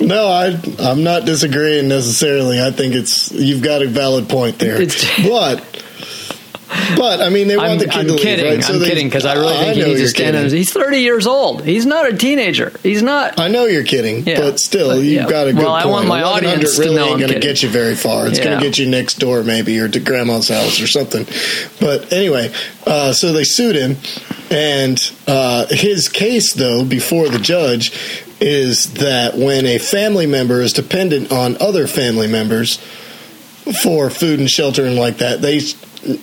No, 0.00 0.28
I 0.28 0.58
I'm 0.78 1.02
not 1.02 1.24
disagreeing 1.24 1.88
necessarily. 1.88 2.62
I 2.62 2.70
think 2.70 2.94
it's 2.94 3.32
you've 3.32 3.62
got 3.62 3.82
a 3.82 3.88
valid 3.88 4.28
point 4.28 4.58
there, 4.58 4.78
but. 5.24 5.77
But 6.96 7.20
I 7.20 7.28
mean, 7.28 7.48
they 7.48 7.56
want 7.56 7.70
I'm, 7.70 7.78
the 7.78 7.84
kid 7.86 7.94
I'm 7.96 8.06
to 8.06 8.12
leave, 8.14 8.22
kidding. 8.22 8.44
right? 8.46 8.64
So 8.64 8.74
I'm 8.74 8.78
they- 8.80 8.88
kidding 8.88 9.08
because 9.08 9.24
I 9.26 9.34
really 9.34 9.56
think 9.56 9.74
he 9.74 9.80
know 9.82 9.86
needs 9.88 10.00
to 10.00 10.08
stand. 10.08 10.50
He's 10.52 10.72
30 10.72 10.98
years 11.00 11.26
old. 11.26 11.64
He's 11.64 11.84
not 11.86 12.10
a 12.12 12.16
teenager. 12.16 12.72
He's 12.82 13.02
not. 13.02 13.38
I 13.38 13.48
know 13.48 13.66
you're 13.66 13.84
kidding, 13.84 14.26
Yeah. 14.26 14.40
but 14.40 14.58
still, 14.60 14.88
But, 14.88 14.96
you've 14.98 15.04
yeah. 15.24 15.28
got 15.28 15.48
a 15.48 15.52
good 15.52 15.62
Well, 15.64 15.74
I 15.74 15.86
want 15.86 16.06
my 16.08 16.22
1100 16.22 16.48
audience 16.56 16.76
to 16.76 16.82
really 16.82 16.94
know 16.96 17.02
ain't 17.04 17.12
I'm 17.14 17.20
going 17.20 17.32
to 17.32 17.40
get 17.40 17.62
you 17.62 17.68
very 17.68 17.94
far. 17.94 18.26
It's 18.28 18.38
going 18.38 18.58
to 18.58 18.64
get 18.64 18.78
you 18.78 18.86
next 18.88 19.18
door, 19.18 19.42
maybe, 19.42 19.78
or 19.80 19.88
to 19.88 20.00
grandma's 20.00 20.48
house 20.48 20.80
or 20.80 20.86
something. 20.86 21.26
But 21.80 22.12
anyway, 22.12 22.52
uh, 22.86 23.12
so 23.12 23.32
they 23.32 23.44
sued 23.44 23.76
him, 23.76 23.96
and 24.50 24.98
uh, 25.26 25.66
his 25.70 26.08
case, 26.08 26.54
though, 26.54 26.84
before 26.84 27.28
the 27.28 27.38
judge, 27.38 27.92
is 28.40 28.92
that 28.94 29.36
when 29.36 29.66
a 29.66 29.78
family 29.78 30.26
member 30.26 30.60
is 30.62 30.72
dependent 30.72 31.32
on 31.32 31.56
other 31.60 31.86
family 31.86 32.28
members 32.28 32.76
for 33.82 34.08
food 34.10 34.38
and 34.38 34.48
shelter 34.48 34.86
and 34.86 34.96
like 34.96 35.18
that, 35.18 35.42
they 35.42 35.60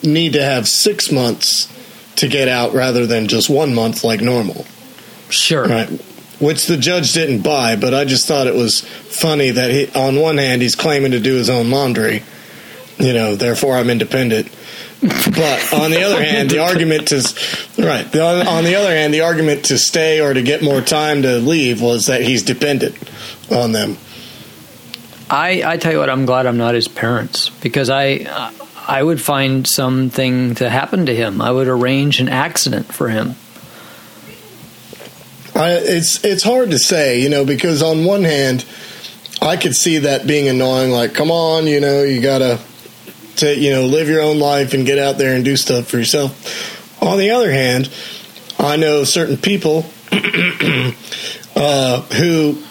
need 0.03 0.33
to 0.33 0.43
have 0.43 0.67
six 0.67 1.11
months 1.11 1.71
to 2.17 2.27
get 2.27 2.47
out 2.47 2.73
rather 2.73 3.05
than 3.05 3.27
just 3.27 3.49
one 3.49 3.73
month 3.73 4.03
like 4.03 4.21
normal. 4.21 4.65
Sure. 5.29 5.65
Right. 5.65 5.89
Which 6.39 6.67
the 6.67 6.77
judge 6.77 7.13
didn't 7.13 7.41
buy, 7.41 7.75
but 7.75 7.93
I 7.93 8.05
just 8.05 8.27
thought 8.27 8.47
it 8.47 8.55
was 8.55 8.81
funny 8.81 9.51
that 9.51 9.71
he, 9.71 9.87
on 9.91 10.19
one 10.19 10.37
hand, 10.37 10.61
he's 10.61 10.75
claiming 10.75 11.11
to 11.11 11.19
do 11.19 11.35
his 11.35 11.49
own 11.49 11.71
laundry, 11.71 12.23
you 12.97 13.13
know, 13.13 13.35
therefore 13.35 13.75
I'm 13.77 13.89
independent. 13.89 14.51
But 15.01 15.73
on 15.73 15.91
the 15.91 16.03
other 16.03 16.21
hand, 16.21 16.49
the 16.49 16.59
argument 16.59 17.09
to 17.09 17.17
right 17.77 18.09
the, 18.11 18.23
on 18.47 18.63
the 18.63 18.75
other 18.75 18.89
hand, 18.89 19.13
the 19.13 19.21
argument 19.21 19.65
to 19.65 19.77
stay 19.77 20.19
or 20.19 20.33
to 20.33 20.41
get 20.41 20.63
more 20.63 20.81
time 20.81 21.21
to 21.21 21.37
leave 21.37 21.81
was 21.81 22.07
that 22.07 22.21
he's 22.21 22.43
dependent 22.43 22.97
on 23.51 23.71
them. 23.71 23.97
I, 25.29 25.63
I 25.65 25.77
tell 25.77 25.91
you 25.91 25.99
what, 25.99 26.09
I'm 26.09 26.25
glad 26.25 26.45
I'm 26.45 26.57
not 26.57 26.75
his 26.75 26.87
parents 26.87 27.49
because 27.49 27.89
I 27.89 28.25
uh, 28.27 28.64
I 28.87 29.01
would 29.01 29.21
find 29.21 29.67
something 29.67 30.55
to 30.55 30.69
happen 30.69 31.07
to 31.07 31.15
him. 31.15 31.41
I 31.41 31.51
would 31.51 31.67
arrange 31.67 32.19
an 32.19 32.29
accident 32.29 32.93
for 32.93 33.09
him. 33.09 33.35
I, 35.55 35.71
it's 35.73 36.23
it's 36.23 36.43
hard 36.43 36.71
to 36.71 36.79
say, 36.79 37.21
you 37.21 37.29
know, 37.29 37.45
because 37.45 37.81
on 37.81 38.03
one 38.03 38.23
hand, 38.23 38.65
I 39.41 39.57
could 39.57 39.75
see 39.75 39.99
that 39.99 40.27
being 40.27 40.47
annoying. 40.47 40.91
Like, 40.91 41.13
come 41.13 41.31
on, 41.31 41.65
you 41.65 41.79
know, 41.79 42.03
you 42.03 42.21
gotta, 42.21 42.59
to, 43.37 43.55
you 43.55 43.71
know, 43.71 43.83
live 43.83 44.09
your 44.09 44.21
own 44.21 44.39
life 44.39 44.73
and 44.73 44.85
get 44.85 44.99
out 44.99 45.17
there 45.17 45.35
and 45.35 45.45
do 45.45 45.55
stuff 45.55 45.87
for 45.87 45.97
yourself. 45.97 47.01
On 47.01 47.17
the 47.17 47.31
other 47.31 47.51
hand, 47.51 47.89
I 48.59 48.75
know 48.75 49.03
certain 49.03 49.37
people 49.37 49.85
uh, 51.55 52.01
who 52.01 52.61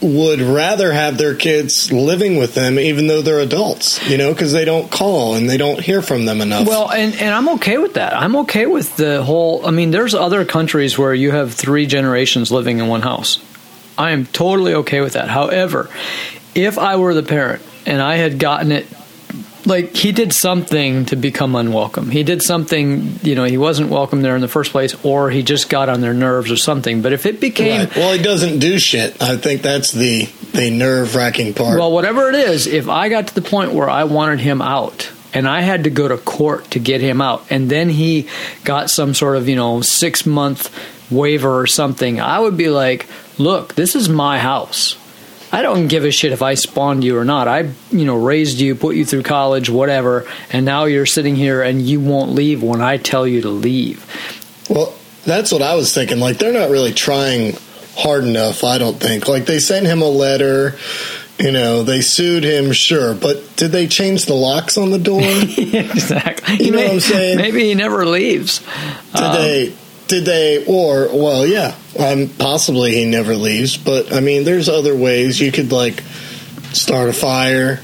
would 0.00 0.40
rather 0.40 0.92
have 0.92 1.18
their 1.18 1.34
kids 1.34 1.90
living 1.90 2.36
with 2.36 2.54
them 2.54 2.78
even 2.78 3.08
though 3.08 3.20
they're 3.20 3.40
adults 3.40 4.08
you 4.08 4.16
know 4.16 4.32
because 4.32 4.52
they 4.52 4.64
don't 4.64 4.90
call 4.92 5.34
and 5.34 5.50
they 5.50 5.56
don't 5.56 5.80
hear 5.80 6.00
from 6.02 6.24
them 6.24 6.40
enough 6.40 6.68
Well, 6.68 6.90
and, 6.90 7.14
and 7.14 7.34
I'm 7.34 7.48
okay 7.56 7.78
with 7.78 7.94
that. 7.94 8.14
I'm 8.14 8.36
okay 8.36 8.66
with 8.66 8.96
the 8.96 9.24
whole. 9.24 9.66
I 9.66 9.70
mean, 9.72 9.90
there's 9.90 10.14
other 10.14 10.44
countries 10.44 10.96
where 10.96 11.12
you 11.12 11.32
have 11.32 11.52
three 11.52 11.86
generations 11.86 12.52
living 12.52 12.78
in 12.78 12.86
one 12.86 13.02
house. 13.02 13.38
I 13.96 14.12
am 14.12 14.26
totally 14.26 14.74
okay 14.74 15.00
with 15.00 15.14
that. 15.14 15.28
However, 15.28 15.90
if 16.54 16.78
I 16.78 16.96
were 16.96 17.14
the 17.14 17.22
parent 17.22 17.62
and 17.84 18.00
I 18.00 18.16
had 18.16 18.38
gotten 18.38 18.70
it, 18.70 18.86
like 19.68 19.94
he 19.94 20.10
did 20.12 20.32
something 20.32 21.04
to 21.06 21.16
become 21.16 21.54
unwelcome. 21.54 22.10
He 22.10 22.22
did 22.24 22.42
something, 22.42 23.18
you 23.22 23.34
know, 23.34 23.44
he 23.44 23.56
wasn't 23.58 23.90
welcome 23.90 24.22
there 24.22 24.34
in 24.34 24.40
the 24.40 24.48
first 24.48 24.72
place, 24.72 24.96
or 25.04 25.30
he 25.30 25.42
just 25.42 25.68
got 25.68 25.88
on 25.88 26.00
their 26.00 26.14
nerves 26.14 26.50
or 26.50 26.56
something. 26.56 27.02
But 27.02 27.12
if 27.12 27.26
it 27.26 27.38
became 27.40 27.80
Right. 27.86 27.96
well 27.96 28.12
he 28.16 28.22
doesn't 28.22 28.58
do 28.58 28.78
shit 28.78 29.20
i 29.22 29.36
think 29.36 29.62
that's 29.62 29.92
the 29.92 30.26
the 30.52 30.70
nerve-wracking 30.70 31.54
part 31.54 31.78
Well, 31.78 31.92
whatever 31.92 32.28
it 32.30 32.34
is, 32.34 32.66
if 32.66 32.88
I 32.88 33.08
got 33.10 33.28
to 33.28 33.34
the 33.34 33.42
point 33.42 33.72
where 33.72 33.88
I 33.90 34.04
wanted 34.04 34.40
him 34.40 34.62
out 34.62 35.10
and 35.34 35.46
I 35.46 35.60
had 35.60 35.84
to 35.84 35.90
go 35.90 36.08
to 36.08 36.16
court 36.16 36.70
to 36.70 36.78
get 36.78 37.02
him 37.02 37.20
out, 37.20 37.44
and 37.50 37.68
then 37.70 37.90
he 37.90 38.26
got 38.64 38.88
some 38.90 39.12
sort 39.12 39.36
of, 39.36 39.46
you 39.48 39.56
know, 39.56 39.82
six 39.82 40.24
month 40.24 40.74
waiver 41.10 41.60
or 41.60 41.66
something, 41.66 42.18
I 42.20 42.38
would 42.40 42.56
be 42.56 42.70
like, 42.70 43.06
look, 43.36 43.74
this 43.74 43.94
is 43.94 44.08
my 44.08 44.38
house. 44.38 44.96
I 45.50 45.62
don't 45.62 45.88
give 45.88 46.04
a 46.04 46.10
shit 46.10 46.32
if 46.32 46.42
I 46.42 46.54
spawned 46.54 47.04
you 47.04 47.16
or 47.16 47.24
not. 47.24 47.48
I, 47.48 47.70
you 47.90 48.04
know, 48.04 48.16
raised 48.16 48.60
you, 48.60 48.74
put 48.74 48.96
you 48.96 49.04
through 49.04 49.22
college, 49.22 49.70
whatever, 49.70 50.28
and 50.50 50.66
now 50.66 50.84
you're 50.84 51.06
sitting 51.06 51.36
here 51.36 51.62
and 51.62 51.80
you 51.80 52.00
won't 52.00 52.32
leave 52.32 52.62
when 52.62 52.80
I 52.80 52.98
tell 52.98 53.26
you 53.26 53.42
to 53.42 53.48
leave. 53.48 54.04
Well, 54.68 54.94
that's 55.24 55.50
what 55.50 55.62
I 55.62 55.74
was 55.74 55.94
thinking. 55.94 56.18
Like 56.18 56.38
they're 56.38 56.52
not 56.52 56.70
really 56.70 56.92
trying 56.92 57.56
hard 57.96 58.24
enough. 58.24 58.64
I 58.64 58.78
don't 58.78 58.98
think. 58.98 59.28
Like 59.28 59.46
they 59.46 59.58
sent 59.58 59.86
him 59.86 60.02
a 60.02 60.08
letter. 60.08 60.76
You 61.38 61.52
know, 61.52 61.84
they 61.84 62.00
sued 62.00 62.42
him, 62.42 62.72
sure, 62.72 63.14
but 63.14 63.56
did 63.56 63.70
they 63.70 63.86
change 63.86 64.26
the 64.26 64.34
locks 64.34 64.76
on 64.76 64.90
the 64.90 64.98
door? 64.98 65.20
exactly. 65.22 66.64
You 66.64 66.72
know 66.72 66.82
what 66.82 66.92
I'm 66.94 67.00
saying? 67.00 67.36
Maybe 67.36 67.62
he 67.62 67.74
never 67.74 68.04
leaves. 68.04 68.60
Um, 69.14 69.34
they? 69.34 69.72
Did 70.08 70.24
they? 70.24 70.64
Or 70.66 71.08
well, 71.12 71.46
yeah, 71.46 71.74
um, 71.98 72.28
possibly 72.38 72.94
he 72.94 73.04
never 73.04 73.34
leaves. 73.34 73.76
But 73.76 74.12
I 74.12 74.20
mean, 74.20 74.44
there's 74.44 74.68
other 74.68 74.96
ways 74.96 75.40
you 75.40 75.52
could 75.52 75.70
like 75.70 76.02
start 76.72 77.08
a 77.08 77.12
fire. 77.12 77.80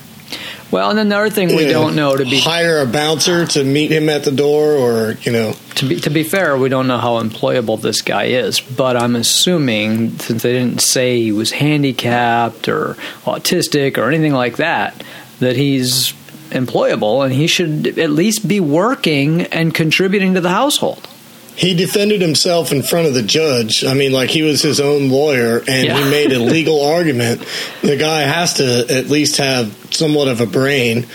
Well, 0.71 0.91
and 0.91 0.99
then 0.99 1.09
the 1.09 1.17
other 1.17 1.31
thing 1.31 1.55
we 1.55 1.67
you 1.67 1.71
don't 1.71 1.95
know 1.95 2.17
to 2.17 2.25
be 2.25 2.41
hire 2.41 2.81
a 2.81 2.87
bouncer 2.87 3.47
to 3.47 3.63
meet 3.63 3.93
him 3.93 4.09
at 4.09 4.25
the 4.25 4.33
door, 4.33 4.73
or 4.73 5.13
you 5.23 5.31
know, 5.31 5.55
to 5.77 5.89
be 5.89 6.01
to 6.01 6.11
be 6.11 6.25
fair, 6.25 6.57
we 6.57 6.69
don't 6.69 6.89
know 6.89 6.99
how 6.99 7.23
employable 7.23 7.81
this 7.81 8.03
guy 8.03 8.25
is, 8.25 8.61
but 8.61 8.97
I'm 8.97 9.15
assuming 9.15 10.19
since 10.19 10.43
they 10.43 10.53
didn't 10.53 10.81
say 10.81 11.21
he 11.21 11.31
was 11.31 11.53
handicapped 11.53 12.69
or 12.69 12.95
autistic 13.25 13.99
or 13.99 14.09
anything 14.09 14.33
like 14.33 14.57
that, 14.57 15.05
that 15.39 15.57
he's 15.57 16.13
employable 16.51 17.25
and 17.25 17.33
he 17.33 17.47
should 17.47 17.99
at 17.99 18.11
least 18.11 18.47
be 18.47 18.61
working 18.61 19.43
and 19.43 19.75
contributing 19.75 20.35
to 20.35 20.41
the 20.41 20.51
household. 20.51 21.09
He 21.57 21.75
defended 21.75 22.21
himself 22.21 22.73
in 22.73 22.83
front 22.83 23.07
of 23.07 23.15
the 23.15 23.23
judge. 23.23 23.85
I 23.85 23.95
mean, 23.95 24.13
like 24.13 24.29
he 24.31 24.43
was 24.43 24.61
his 24.63 24.81
own 24.81 25.09
lawyer, 25.09 25.59
and 25.69 25.87
Yeah. 25.87 26.03
he 26.03 26.11
made 26.11 26.33
a 26.33 26.39
legal 26.53 26.85
argument. 26.85 27.45
The 27.83 27.97
guy 27.97 28.23
has 28.23 28.55
to 28.55 28.87
at 28.91 29.07
least 29.09 29.37
have 29.37 29.73
somewhat 29.91 30.27
of 30.29 30.41
a 30.41 30.47
brain, 30.47 31.07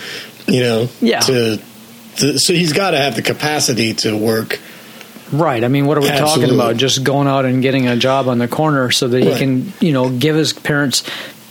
you 0.46 0.60
know. 0.60 0.88
Yeah. 1.00 1.20
To, 1.20 1.60
to 2.16 2.38
so 2.38 2.54
he's 2.54 2.72
got 2.72 2.92
to 2.92 2.96
have 2.98 3.16
the 3.16 3.22
capacity 3.22 3.92
to 3.94 4.16
work. 4.16 4.58
Right. 5.30 5.62
I 5.62 5.68
mean, 5.68 5.86
what 5.86 5.96
are 5.96 6.00
we 6.00 6.08
talking 6.08 6.50
about? 6.50 6.76
Just 6.76 7.04
going 7.04 7.28
out 7.28 7.44
and 7.44 7.62
getting 7.62 7.86
a 7.86 7.96
job 7.96 8.26
on 8.26 8.38
the 8.38 8.48
corner 8.48 8.90
so 8.90 9.06
that 9.08 9.22
he 9.22 9.28
Right. 9.28 9.38
can, 9.38 9.72
you 9.78 9.92
know, 9.92 10.08
give 10.10 10.34
his 10.36 10.52
parents 10.52 11.04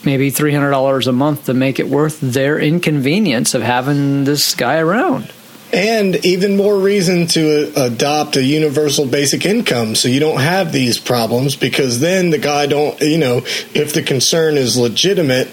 maybe 0.04 0.32
three 0.32 0.52
hundred 0.54 0.72
dollars 0.72 1.08
a 1.08 1.12
month 1.14 1.46
to 1.46 1.54
make 1.54 1.80
it 1.80 1.88
worth 1.88 2.20
their 2.22 2.58
inconvenience 2.60 3.54
of 3.54 3.62
having 3.62 4.24
this 4.26 4.56
guy 4.56 4.78
around. 4.80 5.32
And 5.72 6.26
even 6.26 6.58
more 6.58 6.78
reason 6.78 7.28
to 7.28 7.72
uh, 7.76 7.86
adopt 7.86 8.36
a 8.36 8.44
universal 8.44 9.06
basic 9.06 9.46
income 9.46 9.96
so 9.96 10.08
you 10.08 10.20
don't 10.20 10.42
have 10.42 10.72
these 10.72 11.00
problems 11.00 11.56
because 11.56 12.00
then 12.00 12.32
the 12.32 12.40
guy 12.40 12.66
don't, 12.66 13.00
you 13.02 13.20
know, 13.20 13.38
if 13.74 13.94
the 13.94 14.02
concern 14.02 14.58
is 14.58 14.78
legitimate, 14.78 15.48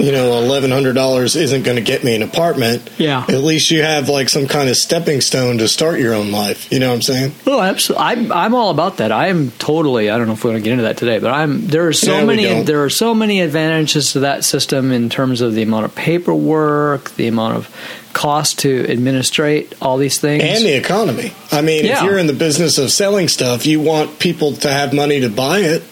you 0.00 0.12
know, 0.12 0.30
$1,100 0.30 1.36
isn't 1.36 1.62
going 1.62 1.76
to 1.76 1.82
get 1.82 2.02
me 2.02 2.14
an 2.14 2.22
apartment. 2.22 2.88
Yeah. 2.96 3.22
At 3.28 3.42
least 3.42 3.70
you 3.70 3.82
have 3.82 4.08
like 4.08 4.30
some 4.30 4.46
kind 4.46 4.70
of 4.70 4.76
stepping 4.76 5.20
stone 5.20 5.58
to 5.58 5.68
start 5.68 6.00
your 6.00 6.14
own 6.14 6.32
life. 6.32 6.72
You 6.72 6.78
know 6.78 6.88
what 6.88 6.94
I'm 6.94 7.02
saying? 7.02 7.34
Oh, 7.46 7.60
absolutely. 7.60 8.06
I'm 8.06 8.32
I'm 8.32 8.54
all 8.54 8.70
about 8.70 8.96
that. 8.96 9.12
I 9.12 9.28
am 9.28 9.50
totally. 9.52 10.08
I 10.08 10.16
don't 10.16 10.26
know 10.26 10.32
if 10.32 10.42
we're 10.42 10.52
going 10.52 10.62
to 10.62 10.64
get 10.64 10.72
into 10.72 10.84
that 10.84 10.96
today, 10.96 11.18
but 11.18 11.30
I'm. 11.30 11.66
There 11.66 11.86
are 11.86 11.92
so 11.92 12.20
we 12.20 12.24
many. 12.24 12.62
There 12.62 12.82
are 12.82 12.90
so 12.90 13.14
many 13.14 13.42
advantages 13.42 14.12
to 14.12 14.20
that 14.20 14.44
system 14.44 14.90
in 14.90 15.10
terms 15.10 15.42
of 15.42 15.54
the 15.54 15.62
amount 15.62 15.84
of 15.84 15.94
paperwork, 15.94 17.10
the 17.10 17.26
amount 17.26 17.56
of 17.56 17.99
cost 18.12 18.58
to 18.60 18.86
administrate 18.90 19.74
all 19.80 19.96
these 19.96 20.18
things. 20.20 20.42
And 20.42 20.64
the 20.64 20.74
economy. 20.76 21.32
I 21.52 21.62
mean, 21.62 21.84
Yeah. 21.84 21.98
if 21.98 22.04
you're 22.04 22.18
in 22.18 22.26
the 22.26 22.32
business 22.32 22.76
of 22.78 22.90
selling 22.90 23.28
stuff, 23.28 23.66
you 23.66 23.80
want 23.80 24.18
people 24.18 24.52
to 24.56 24.68
have 24.68 24.92
money 24.92 25.20
to 25.20 25.28
buy 25.28 25.60
it, 25.60 25.82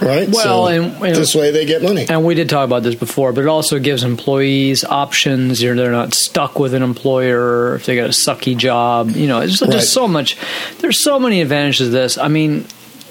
right? 0.00 0.28
Well, 0.28 0.44
so 0.44 0.66
and- 0.66 1.02
and- 1.02 1.14
this 1.16 1.34
way 1.34 1.50
they 1.52 1.64
get 1.64 1.82
money. 1.82 2.06
And 2.08 2.24
we 2.24 2.34
did 2.34 2.48
talk 2.48 2.64
about 2.64 2.82
this 2.82 2.94
before, 2.96 3.32
but 3.32 3.42
it 3.42 3.46
also 3.46 3.78
gives 3.78 4.02
employees 4.02 4.84
options. 4.84 5.62
You're, 5.62 5.76
they're 5.76 5.92
not 5.92 6.14
stuck 6.14 6.58
with 6.58 6.74
an 6.74 6.82
employer 6.82 7.76
if 7.76 7.86
they 7.86 7.94
got 7.96 8.06
a 8.06 8.08
sucky 8.08 8.56
job. 8.56 9.10
You 9.16 9.28
know, 9.28 9.40
it's 9.40 9.58
just 9.58 9.72
Right. 9.72 9.80
so 9.82 10.08
much. 10.08 10.36
There's 10.80 11.02
so 11.02 11.18
many 11.20 11.40
advantages 11.40 11.86
to 11.88 11.90
this. 11.90 12.18
I 12.18 12.28
mean, 12.28 12.64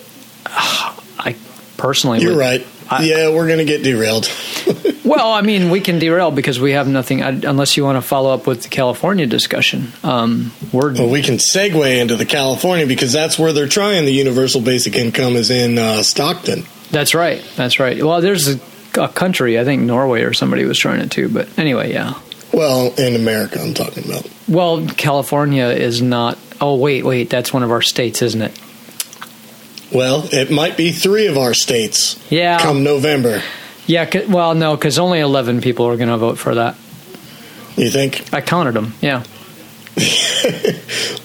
I 0.45 1.35
personally, 1.77 2.19
You're 2.21 2.31
would- 2.31 2.39
right. 2.39 2.67
I- 2.89 3.03
yeah, 3.03 3.29
we're 3.29 3.47
going 3.47 3.59
to 3.59 3.65
get 3.65 3.83
derailed. 3.83 4.29
Well, 5.07 5.31
I 5.31 5.39
mean, 5.41 5.69
we 5.69 5.79
can 5.79 5.99
derail 5.99 6.31
because 6.31 6.59
we 6.59 6.73
have 6.73 6.85
nothing. 6.89 7.23
I- 7.23 7.29
Unless 7.29 7.77
you 7.77 7.85
want 7.85 7.95
to 7.95 8.01
follow 8.01 8.33
up 8.33 8.45
with 8.45 8.63
the 8.63 8.67
California 8.67 9.25
discussion, 9.25 9.93
um, 10.03 10.51
we're 10.73 10.91
Well, 10.93 11.09
we 11.09 11.21
can 11.21 11.35
segue 11.37 11.97
into 12.01 12.17
the 12.17 12.25
California 12.25 12.85
because 12.85 13.13
that's 13.13 13.39
where 13.39 13.53
they're 13.53 13.69
trying 13.69 14.03
the 14.03 14.11
universal 14.11 14.59
basic 14.59 14.97
income 14.97 15.37
is 15.37 15.49
in 15.49 15.77
uh, 15.77 16.03
Stockton. 16.03 16.65
that's 16.91 17.15
right. 17.15 17.41
That's 17.55 17.79
right. 17.79 18.03
Well, 18.03 18.19
there's 18.19 18.49
a, 18.49 18.59
a 18.99 19.07
country. 19.07 19.57
I 19.57 19.63
think 19.63 19.83
Norway 19.83 20.23
or 20.23 20.33
somebody 20.33 20.65
was 20.65 20.77
trying 20.77 20.99
it 20.99 21.09
too. 21.09 21.29
But 21.29 21.57
anyway, 21.57 21.93
yeah. 21.93 22.15
Well, 22.51 22.93
in 22.99 23.15
America, 23.15 23.61
I'm 23.61 23.73
talking 23.73 24.03
about. 24.03 24.29
Well, 24.49 24.85
California 24.87 25.67
is 25.67 26.01
not. 26.01 26.37
Oh, 26.59 26.75
wait, 26.75 27.05
wait. 27.05 27.29
That's 27.29 27.53
one 27.53 27.63
of 27.63 27.71
our 27.71 27.81
states, 27.81 28.21
isn't 28.21 28.41
it? 28.41 28.59
Well, 29.91 30.27
it 30.31 30.51
might 30.51 30.75
be 30.77 30.91
three 30.91 31.27
of 31.27 31.37
our 31.37 31.53
states 31.53 32.19
Yeah. 32.29 32.59
come 32.59 32.83
November. 32.83 33.41
Yeah. 33.85 34.09
Well, 34.27 34.53
no, 34.55 34.75
because 34.75 34.99
only 34.99 35.19
11 35.19 35.61
people 35.61 35.85
are 35.87 35.95
going 35.97 36.09
to 36.09 36.17
vote 36.17 36.37
for 36.37 36.55
that. 36.55 36.75
You 37.77 37.89
think? 37.89 38.33
I 38.33 38.41
counted 38.41 38.73
them. 38.73 38.93
Yeah. 39.01 39.23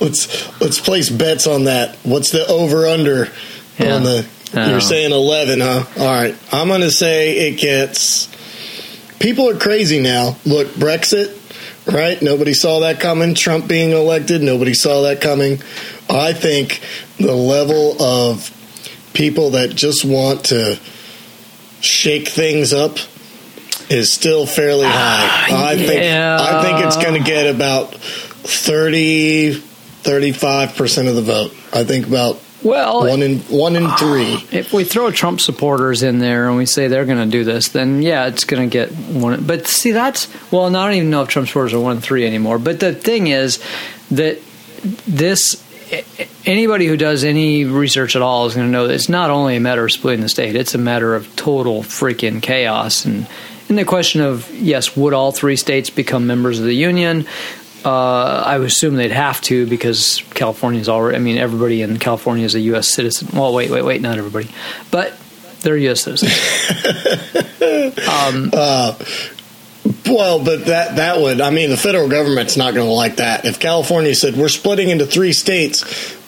Let's 0.01 0.61
let's 0.61 0.81
place 0.81 1.09
bets 1.11 1.47
on 1.47 1.65
that. 1.65 1.97
What's 2.03 2.31
the 2.31 2.47
over 2.47 2.87
under 2.87 3.29
Yeah. 3.79 3.95
on 3.97 4.03
the? 4.03 4.27
You're 4.55 4.81
saying 4.81 5.13
eleven, 5.13 5.61
huh? 5.61 5.85
All 5.99 6.07
right, 6.07 6.35
I'm 6.53 6.69
going 6.69 6.81
to 6.83 6.91
say 6.91 7.49
it 7.49 7.59
gets. 7.59 8.29
People 9.19 9.49
are 9.49 9.57
crazy 9.59 10.01
now. 10.01 10.37
Look, 10.45 10.69
Brexit, 10.69 11.42
right? 11.87 12.21
Nobody 12.21 12.55
saw 12.55 12.81
that 12.81 13.01
coming. 13.01 13.35
Trump 13.35 13.69
being 13.69 13.91
elected, 13.91 14.43
nobody 14.43 14.75
saw 14.75 15.03
that 15.03 15.21
coming. 15.21 15.61
I 16.09 16.33
think 16.33 16.81
the 17.19 17.35
level 17.35 18.01
of 18.03 18.51
people 19.15 19.51
that 19.51 19.71
just 19.71 20.05
want 20.05 20.47
to 20.47 20.79
shake 21.81 22.29
things 22.29 22.73
up 22.73 22.99
is 23.91 24.13
still 24.13 24.47
fairly 24.47 24.87
ah, 24.87 25.47
high. 25.49 25.73
I 25.73 25.77
think. 25.77 26.03
I 26.03 26.63
think 26.63 26.87
it's 26.87 26.97
going 26.97 27.23
to 27.23 27.29
get 27.29 27.55
about 27.55 27.95
30 27.95 29.63
35% 30.03 31.09
of 31.09 31.15
the 31.15 31.23
vote. 31.23 31.53
I 31.73 31.85
think 31.85 32.07
about 32.07 32.42
Well, 32.65 33.01
one 33.01 33.23
in 33.23 33.39
one 33.41 33.77
in 33.77 33.89
3. 33.91 34.47
if 34.53 34.73
we 34.73 34.85
throw 34.85 35.11
Trump 35.11 35.41
supporters 35.41 36.03
in 36.03 36.19
there 36.19 36.49
and 36.49 36.57
we 36.57 36.67
say 36.67 36.89
they're 36.89 37.05
going 37.05 37.25
to 37.25 37.31
do 37.31 37.45
this, 37.45 37.69
then 37.69 38.03
yeah, 38.03 38.27
it's 38.27 38.45
going 38.45 38.69
to 38.69 38.73
get 38.73 38.93
one. 38.93 39.45
But 39.45 39.67
see, 39.67 39.93
that's 39.93 40.29
well, 40.53 40.65
I 40.67 40.87
don't 40.87 40.95
even 40.95 41.11
know 41.11 41.23
if 41.23 41.29
Trump 41.29 41.49
supporters 41.49 41.75
are 41.75 41.81
one 41.81 41.97
in 41.97 42.03
three 42.03 42.27
anymore. 42.27 42.59
But 42.59 42.81
the 42.81 42.95
thing 42.95 43.27
is 43.27 43.63
that 44.11 44.39
this 45.07 45.63
anybody 46.47 46.87
who 46.87 46.97
does 46.97 47.25
any 47.25 47.65
research 47.65 48.17
at 48.17 48.23
all 48.23 48.47
is 48.47 48.55
going 48.55 48.67
to 48.67 48.73
know 48.73 48.87
that 48.87 48.95
it's 48.95 49.09
not 49.09 49.31
only 49.31 49.57
a 49.57 49.61
matter 49.61 49.85
of 49.85 49.93
splitting 49.93 50.23
the 50.23 50.29
state; 50.29 50.55
it's 50.55 50.75
a 50.75 50.79
matter 50.79 51.15
of 51.15 51.35
total 51.37 51.83
freaking 51.83 52.41
chaos. 52.41 53.05
And 53.05 53.27
and 53.69 53.79
the 53.79 53.85
question 53.85 54.21
of 54.21 54.51
yes, 54.55 54.97
would 54.97 55.15
all 55.15 55.33
three 55.33 55.57
states 55.57 55.91
become 55.91 56.27
members 56.27 56.59
of 56.59 56.65
the 56.65 56.75
union? 56.75 57.27
Uh, 57.85 58.43
I 58.47 58.59
would 58.59 58.69
assume 58.69 58.97
they'd 58.97 59.11
have 59.11 59.41
to 59.43 59.67
because 59.67 60.23
California's 60.35 60.89
already. 60.89 61.17
I 61.17 61.21
mean, 61.21 61.39
everybody 61.39 61.83
in 61.83 61.99
California 61.99 62.45
is 62.45 62.55
a 62.55 62.61
U.S. 62.61 62.89
citizen. 62.89 63.29
Well, 63.33 63.53
wait, 63.53 63.71
wait, 63.71 63.85
wait, 63.85 64.01
not 64.01 64.19
everybody, 64.19 64.49
but 64.91 65.15
They're 65.61 65.77
U.S. 65.77 66.03
citizens. 66.03 66.33
um, 68.09 68.51
uh, 68.53 68.99
well, 70.07 70.45
but 70.45 70.67
that 70.67 70.97
that 70.97 71.21
would 71.21 71.41
I 71.41 71.51
mean 71.51 71.71
the 71.71 71.77
federal 71.77 72.09
government's 72.09 72.57
not 72.57 72.75
going 72.75 72.87
to 72.87 72.93
like 72.93 73.17
that. 73.17 73.45
If 73.45 73.59
California 73.59 74.15
said 74.15 74.37
we're 74.37 74.49
splitting 74.49 74.91
into 74.91 75.07
three 75.07 75.33
states, 75.33 75.83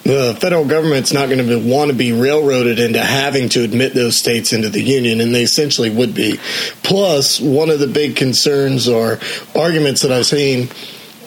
the 0.04 0.36
federal 0.38 0.66
government's 0.66 1.12
not 1.12 1.28
going 1.28 1.46
to 1.46 1.58
want 1.58 1.90
to 1.90 1.96
be 1.96 2.12
railroaded 2.12 2.78
into 2.78 3.00
having 3.00 3.48
to 3.50 3.62
admit 3.62 3.94
those 3.94 4.18
states 4.18 4.52
into 4.52 4.68
the 4.68 4.82
union, 4.82 5.20
and 5.20 5.34
they 5.34 5.42
essentially 5.42 5.90
would 5.90 6.14
be. 6.14 6.38
Plus, 6.82 7.40
one 7.40 7.70
of 7.70 7.78
the 7.78 7.86
big 7.86 8.16
concerns 8.16 8.88
or 8.88 9.18
arguments 9.54 10.02
that 10.02 10.12
I've 10.12 10.26
seen 10.26 10.68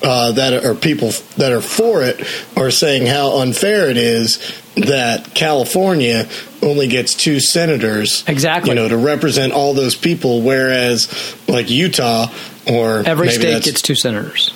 uh, 0.04 0.32
that 0.34 0.66
are 0.66 0.76
people 0.76 1.12
that 1.38 1.52
are 1.52 1.62
for 1.62 2.04
it 2.04 2.26
are 2.56 2.72
saying 2.72 3.06
how 3.06 3.40
unfair 3.40 3.90
it 3.90 3.98
is 3.98 4.40
that 4.76 5.34
California 5.34 6.28
only 6.62 6.88
gets 6.88 7.16
two 7.16 7.40
senators, 7.40 8.24
exactly, 8.28 8.72
you 8.72 8.76
know, 8.76 8.88
to 8.88 8.98
represent 8.98 9.54
all 9.54 9.74
those 9.74 9.96
people, 9.96 10.42
whereas 10.42 11.08
like 11.48 11.70
Utah 11.70 12.28
or 12.68 13.04
every 13.06 13.30
state 13.30 13.64
gets 13.64 13.82
two 13.82 13.96
senators. 13.96 14.54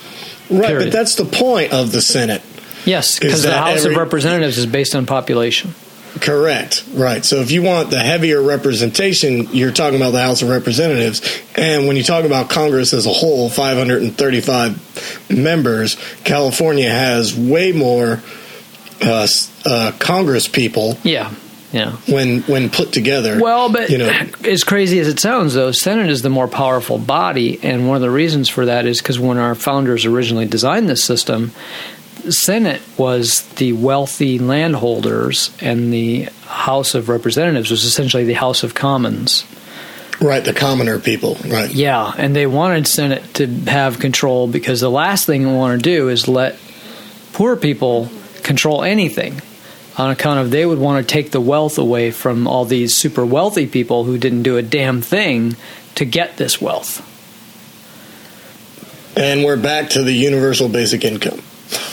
Right, 0.50 0.66
period. 0.66 0.86
but 0.86 0.92
that's 0.92 1.16
the 1.16 1.24
point 1.24 1.72
of 1.72 1.92
the 1.92 2.02
Senate. 2.02 2.42
Yes, 2.84 3.18
because 3.18 3.42
the 3.42 3.52
House 3.52 3.78
every, 3.78 3.92
of 3.92 3.98
Representatives 3.98 4.58
is 4.58 4.66
based 4.66 4.94
on 4.94 5.06
population. 5.06 5.74
Correct. 6.20 6.84
Right. 6.92 7.24
So 7.24 7.36
if 7.36 7.50
you 7.50 7.62
want 7.62 7.90
the 7.90 8.00
heavier 8.00 8.42
representation, 8.42 9.48
you're 9.52 9.72
talking 9.72 9.96
about 9.96 10.10
the 10.10 10.22
House 10.22 10.42
of 10.42 10.48
Representatives. 10.48 11.22
And 11.56 11.86
when 11.86 11.96
you 11.96 12.02
talk 12.02 12.24
about 12.24 12.50
Congress 12.50 12.92
as 12.92 13.06
a 13.06 13.12
whole, 13.12 13.48
535 13.48 15.30
members, 15.30 15.96
California 16.24 16.90
has 16.90 17.34
way 17.34 17.72
more 17.72 18.22
uh, 19.00 19.26
uh, 19.64 19.92
Congress 19.98 20.48
people. 20.48 20.98
Yeah. 21.02 21.32
Yeah. 21.72 21.92
When 22.06 22.42
when 22.42 22.68
put 22.68 22.92
together. 22.92 23.40
Well, 23.40 23.72
but 23.72 23.88
you 23.88 23.96
know, 23.96 24.10
as 24.44 24.62
crazy 24.62 24.98
as 24.98 25.08
it 25.08 25.18
sounds, 25.18 25.54
though, 25.54 25.72
Senate 25.72 26.10
is 26.10 26.20
the 26.20 26.28
more 26.28 26.46
powerful 26.46 26.98
body, 26.98 27.58
and 27.62 27.88
one 27.88 27.96
of 27.96 28.02
the 28.02 28.10
reasons 28.10 28.50
for 28.50 28.66
that 28.66 28.84
is 28.84 29.00
because 29.00 29.18
when 29.18 29.38
our 29.38 29.54
founders 29.54 30.04
originally 30.04 30.44
designed 30.44 30.86
this 30.86 31.02
system, 31.02 31.52
Senate 32.30 32.80
was 32.96 33.42
the 33.54 33.72
wealthy 33.72 34.38
landholders, 34.38 35.50
and 35.60 35.92
the 35.92 36.28
House 36.46 36.94
of 36.94 37.08
Representatives 37.08 37.70
was 37.70 37.84
essentially 37.84 38.24
the 38.24 38.34
House 38.34 38.62
of 38.62 38.74
Commons. 38.74 39.44
Right, 40.20 40.44
the 40.44 40.52
commoner 40.52 41.00
people, 41.00 41.36
right. 41.48 41.70
Yeah, 41.70 42.12
and 42.16 42.36
they 42.36 42.46
wanted 42.46 42.86
Senate 42.86 43.34
to 43.34 43.46
have 43.66 43.98
control 43.98 44.46
because 44.46 44.80
the 44.80 44.90
last 44.90 45.26
thing 45.26 45.42
they 45.42 45.52
want 45.52 45.82
to 45.82 45.82
do 45.82 46.08
is 46.08 46.28
let 46.28 46.58
poor 47.32 47.56
people 47.56 48.08
control 48.44 48.82
anything 48.82 49.40
on 49.98 50.10
account 50.10 50.38
of 50.38 50.50
they 50.50 50.64
would 50.64 50.78
want 50.78 51.06
to 51.06 51.12
take 51.12 51.32
the 51.32 51.40
wealth 51.40 51.76
away 51.76 52.10
from 52.10 52.46
all 52.46 52.64
these 52.64 52.94
super 52.94 53.26
wealthy 53.26 53.66
people 53.66 54.04
who 54.04 54.16
didn't 54.16 54.42
do 54.42 54.56
a 54.56 54.62
damn 54.62 55.02
thing 55.02 55.56
to 55.96 56.04
get 56.04 56.36
this 56.36 56.60
wealth. 56.60 57.08
And 59.16 59.44
we're 59.44 59.58
back 59.58 59.90
to 59.90 60.02
the 60.02 60.12
universal 60.12 60.68
basic 60.68 61.04
income 61.04 61.41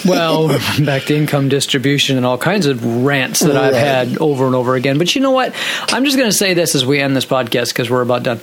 well, 0.05 0.47
back 0.83 1.03
to 1.03 1.15
income 1.15 1.49
distribution 1.49 2.17
and 2.17 2.25
all 2.25 2.37
kinds 2.37 2.65
of 2.65 3.03
rants 3.03 3.39
that 3.41 3.55
I've 3.55 3.73
had 3.73 4.17
over 4.17 4.45
and 4.45 4.55
over 4.55 4.75
again. 4.75 4.97
But 4.97 5.15
you 5.15 5.21
know 5.21 5.31
what? 5.31 5.53
I'm 5.89 6.05
just 6.05 6.17
going 6.17 6.29
to 6.29 6.35
say 6.35 6.53
this 6.53 6.75
as 6.75 6.85
we 6.85 6.99
end 6.99 7.15
this 7.15 7.25
podcast 7.25 7.69
because 7.69 7.89
we're 7.89 8.01
about 8.01 8.23
done. 8.23 8.39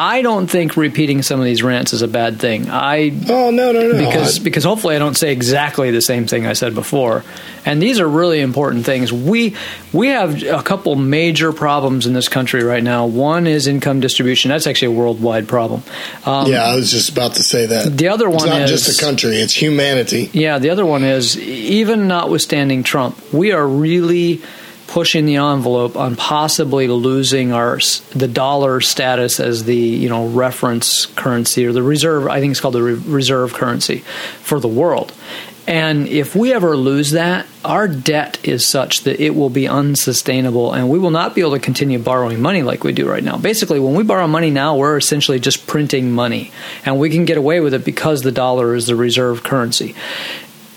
I 0.00 0.22
don't 0.22 0.46
think 0.46 0.76
repeating 0.76 1.22
some 1.22 1.40
of 1.40 1.44
these 1.44 1.60
rants 1.60 1.92
is 1.92 2.02
a 2.02 2.08
bad 2.08 2.38
thing. 2.38 2.70
I 2.70 3.10
oh 3.28 3.50
no 3.50 3.72
no 3.72 3.92
no 3.92 3.98
because 3.98 4.38
because 4.38 4.62
hopefully 4.62 4.94
I 4.94 5.00
don't 5.00 5.16
say 5.16 5.32
exactly 5.32 5.90
the 5.90 6.00
same 6.00 6.28
thing 6.28 6.46
I 6.46 6.52
said 6.52 6.72
before. 6.72 7.24
And 7.66 7.82
these 7.82 7.98
are 7.98 8.08
really 8.08 8.40
important 8.40 8.86
things. 8.86 9.12
We 9.12 9.56
we 9.92 10.08
have 10.08 10.40
a 10.44 10.62
couple 10.62 10.94
major 10.94 11.52
problems 11.52 12.06
in 12.06 12.12
this 12.12 12.28
country 12.28 12.62
right 12.62 12.82
now. 12.82 13.06
One 13.06 13.48
is 13.48 13.66
income 13.66 13.98
distribution. 13.98 14.50
That's 14.50 14.68
actually 14.68 14.94
a 14.94 14.98
worldwide 14.98 15.48
problem. 15.48 15.82
Um, 16.24 16.46
yeah, 16.46 16.62
I 16.62 16.76
was 16.76 16.92
just 16.92 17.10
about 17.10 17.34
to 17.34 17.42
say 17.42 17.66
that. 17.66 17.96
The 17.96 18.08
other 18.08 18.30
one 18.30 18.36
it's 18.36 18.46
not 18.46 18.62
is 18.62 18.70
just 18.70 19.00
a 19.00 19.04
country; 19.04 19.36
it's 19.38 19.54
humanity. 19.54 20.30
Yeah, 20.32 20.60
the 20.60 20.70
other 20.70 20.86
one 20.86 21.02
is 21.02 21.36
even 21.36 22.06
notwithstanding 22.06 22.84
Trump, 22.84 23.20
we 23.32 23.50
are 23.50 23.66
really 23.66 24.42
pushing 24.88 25.26
the 25.26 25.36
envelope 25.36 25.96
on 25.96 26.16
possibly 26.16 26.88
losing 26.88 27.52
our 27.52 27.78
the 28.10 28.26
dollar 28.26 28.80
status 28.80 29.38
as 29.38 29.64
the 29.64 29.76
you 29.76 30.08
know 30.08 30.26
reference 30.26 31.06
currency 31.06 31.64
or 31.66 31.72
the 31.72 31.82
reserve. 31.82 32.26
I 32.26 32.40
think 32.40 32.50
it's 32.50 32.60
called 32.60 32.74
the 32.74 32.82
re- 32.82 32.94
reserve 32.94 33.54
currency 33.54 33.98
for 34.42 34.58
the 34.58 34.68
world. 34.68 35.12
And 35.68 36.08
if 36.08 36.34
we 36.34 36.54
ever 36.54 36.78
lose 36.78 37.10
that, 37.10 37.44
our 37.62 37.86
debt 37.86 38.38
is 38.42 38.66
such 38.66 39.02
that 39.02 39.22
it 39.22 39.34
will 39.34 39.50
be 39.50 39.68
unsustainable 39.68 40.72
and 40.72 40.88
we 40.88 40.98
will 40.98 41.10
not 41.10 41.34
be 41.34 41.42
able 41.42 41.52
to 41.52 41.58
continue 41.58 41.98
borrowing 41.98 42.40
money 42.40 42.62
like 42.62 42.84
we 42.84 42.92
do 42.92 43.06
right 43.06 43.22
now. 43.22 43.36
Basically, 43.36 43.78
when 43.78 43.94
we 43.94 44.02
borrow 44.02 44.26
money 44.26 44.48
now, 44.48 44.78
we're 44.78 44.96
essentially 44.96 45.38
just 45.38 45.66
printing 45.66 46.10
money. 46.10 46.52
And 46.86 46.98
we 46.98 47.10
can 47.10 47.26
get 47.26 47.36
away 47.36 47.60
with 47.60 47.74
it 47.74 47.84
because 47.84 48.22
the 48.22 48.32
dollar 48.32 48.74
is 48.74 48.86
the 48.86 48.96
reserve 48.96 49.42
currency. 49.42 49.94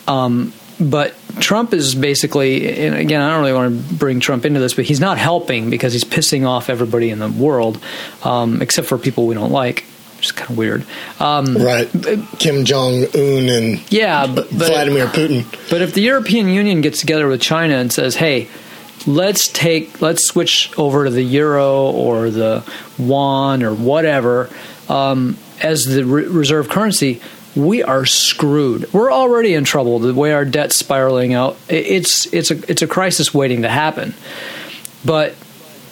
Um, 0.10 0.52
but 0.82 1.15
Trump 1.39 1.74
is 1.74 1.96
basically, 1.96 2.86
and 2.86 2.96
again, 2.96 3.22
I 3.22 3.30
don't 3.32 3.41
really 3.41 3.54
want 3.54 3.88
to 3.89 3.94
bring 3.94 4.20
Trump 4.20 4.46
into 4.46 4.60
this, 4.60 4.74
but 4.74 4.86
he's 4.86 5.00
not 5.00 5.17
helping 5.17 5.70
because 5.70 5.94
he's 5.94 6.04
pissing 6.04 6.46
off 6.48 6.70
everybody 6.70 7.10
in 7.10 7.20
the 7.20 7.30
world, 7.30 7.82
um, 8.24 8.62
except 8.62 8.88
for 8.88 8.98
people 8.98 9.28
we 9.28 9.36
don't 9.36 9.52
like. 9.52 9.86
Which 10.17 10.28
is 10.28 10.32
kind 10.34 10.52
of 10.52 10.58
weird, 10.58 10.86
um, 11.20 11.58
right? 11.58 11.89
Kim 12.38 12.63
Jong 12.63 13.06
Un 13.15 13.50
and 13.50 13.91
yeah, 13.91 14.28
but, 14.28 14.50
but, 14.52 14.67
Vladimir 14.67 15.08
Putin. 15.08 15.46
But 15.72 15.82
if 15.82 15.96
the 15.96 16.02
European 16.02 16.48
Union 16.48 16.82
gets 16.82 17.00
together 17.00 17.28
with 17.28 17.41
China 17.41 17.76
and 17.78 17.91
says, 17.91 18.15
"Hey, 18.17 18.48
let's 19.08 19.48
take 19.48 20.00
let's 20.00 20.28
switch 20.28 20.72
over 20.78 21.06
to 21.06 21.10
the 21.10 21.24
euro 21.24 21.89
or 21.89 22.30
the 22.30 22.63
yuan 23.00 23.63
or 23.63 23.74
whatever 23.74 24.52
um, 24.89 25.38
as 25.60 25.86
the 25.86 26.06
re- 26.06 26.28
reserve 26.28 26.70
currency," 26.70 27.20
we 27.56 27.84
are 27.84 28.06
screwed. 28.06 28.92
We're 28.94 29.12
already 29.12 29.54
in 29.54 29.64
trouble. 29.64 30.00
The 30.00 30.14
way 30.14 30.34
our 30.34 30.46
debt's 30.46 30.78
spiraling 30.78 31.34
out, 31.34 31.58
it's 31.68 32.32
it's 32.34 32.52
a 32.52 32.72
it's 32.72 32.82
a 32.82 32.88
crisis 32.88 33.34
waiting 33.34 33.64
to 33.64 33.70
happen. 33.70 34.14
But 35.04 35.36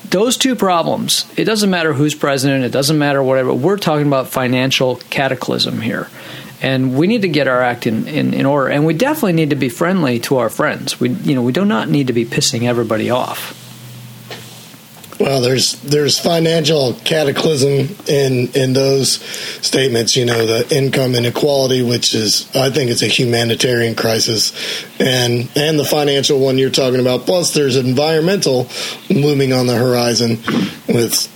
those 0.10 0.38
two 0.38 0.56
problems, 0.56 1.26
it 1.38 1.45
doesn't 1.45 1.69
matter 1.69 1.93
who's 1.93 2.15
president, 2.15 2.63
it 2.63 2.72
doesn't 2.72 2.98
matter 2.98 3.22
whatever. 3.22 3.54
We're 3.54 3.78
talking 3.78 4.08
about 4.08 4.28
financial 4.28 4.98
cataclysm 5.10 5.82
here. 5.82 6.10
And 6.62 6.98
we 6.98 7.08
need 7.08 7.22
to 7.22 7.30
get 7.30 7.48
our 7.48 7.62
act 7.62 7.88
in, 7.88 8.06
in, 8.08 8.34
in 8.34 8.45
order. 8.45 8.69
And 8.69 8.86
we 8.86 8.93
definitely 8.93 9.34
need 9.34 9.52
to 9.52 9.56
be 9.56 9.69
friendly 9.69 10.19
to 10.22 10.38
our 10.38 10.50
friends. 10.50 11.00
We 11.00 11.10
you 11.10 11.36
know, 11.36 11.41
we 11.41 11.54
do 11.54 11.63
not 11.63 11.89
need 11.89 12.08
to 12.08 12.13
be 12.13 12.26
pissing 12.26 12.63
everybody 12.63 13.10
off. 13.10 13.56
Well, 15.19 15.41
there's 15.41 15.73
there's 15.82 16.17
financial 16.17 16.93
cataclysm 17.03 17.93
in 18.08 18.47
in 18.53 18.71
those 18.71 19.21
statements. 19.62 20.15
You 20.15 20.25
know, 20.25 20.45
the 20.45 20.75
income 20.75 21.13
inequality, 21.13 21.82
which 21.82 22.15
is 22.15 22.49
I 22.55 22.69
think 22.69 22.89
it's 22.89 23.01
a 23.01 23.08
humanitarian 23.08 23.95
crisis, 23.95 24.53
and 24.97 25.49
and 25.58 25.77
the 25.77 25.84
financial 25.84 26.39
one 26.39 26.58
you're 26.58 26.69
talking 26.69 27.01
about. 27.01 27.25
Plus, 27.25 27.53
there's 27.53 27.75
environmental 27.75 28.69
looming 29.10 29.51
on 29.51 29.67
the 29.67 29.75
horizon 29.75 30.38
with 30.88 31.27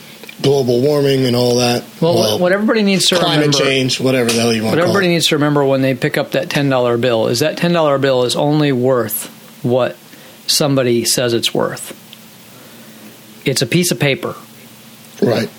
global 0.41 0.81
warming 0.81 1.25
and 1.25 1.35
all 1.35 1.57
that. 1.57 1.83
Well, 1.99 2.15
well 2.15 2.39
what 2.39 2.53
everybody 2.53 2.83
needs 2.83 3.07
to 3.07 3.17
climate 3.17 3.47
remember, 3.47 3.57
change, 3.57 3.99
whatever 3.99 4.29
the 4.29 4.39
hell 4.39 4.53
you 4.53 4.63
want. 4.63 4.77
What 4.77 4.81
everybody 4.81 5.09
needs 5.09 5.27
to 5.27 5.35
remember 5.35 5.65
when 5.65 5.81
they 5.81 5.93
pick 5.93 6.17
up 6.17 6.31
that 6.31 6.49
ten 6.49 6.69
dollar 6.69 6.97
bill 6.97 7.27
is 7.27 7.39
that 7.39 7.57
ten 7.57 7.73
dollar 7.73 7.97
bill 7.97 8.23
is 8.23 8.37
only 8.37 8.71
worth 8.71 9.27
what 9.61 9.97
somebody 10.47 11.03
says 11.03 11.33
it's 11.33 11.53
worth 11.53 11.99
it's 13.45 13.61
a 13.61 13.67
piece 13.67 13.91
of 13.91 13.99
paper. 13.99 14.35
Right. 15.21 15.49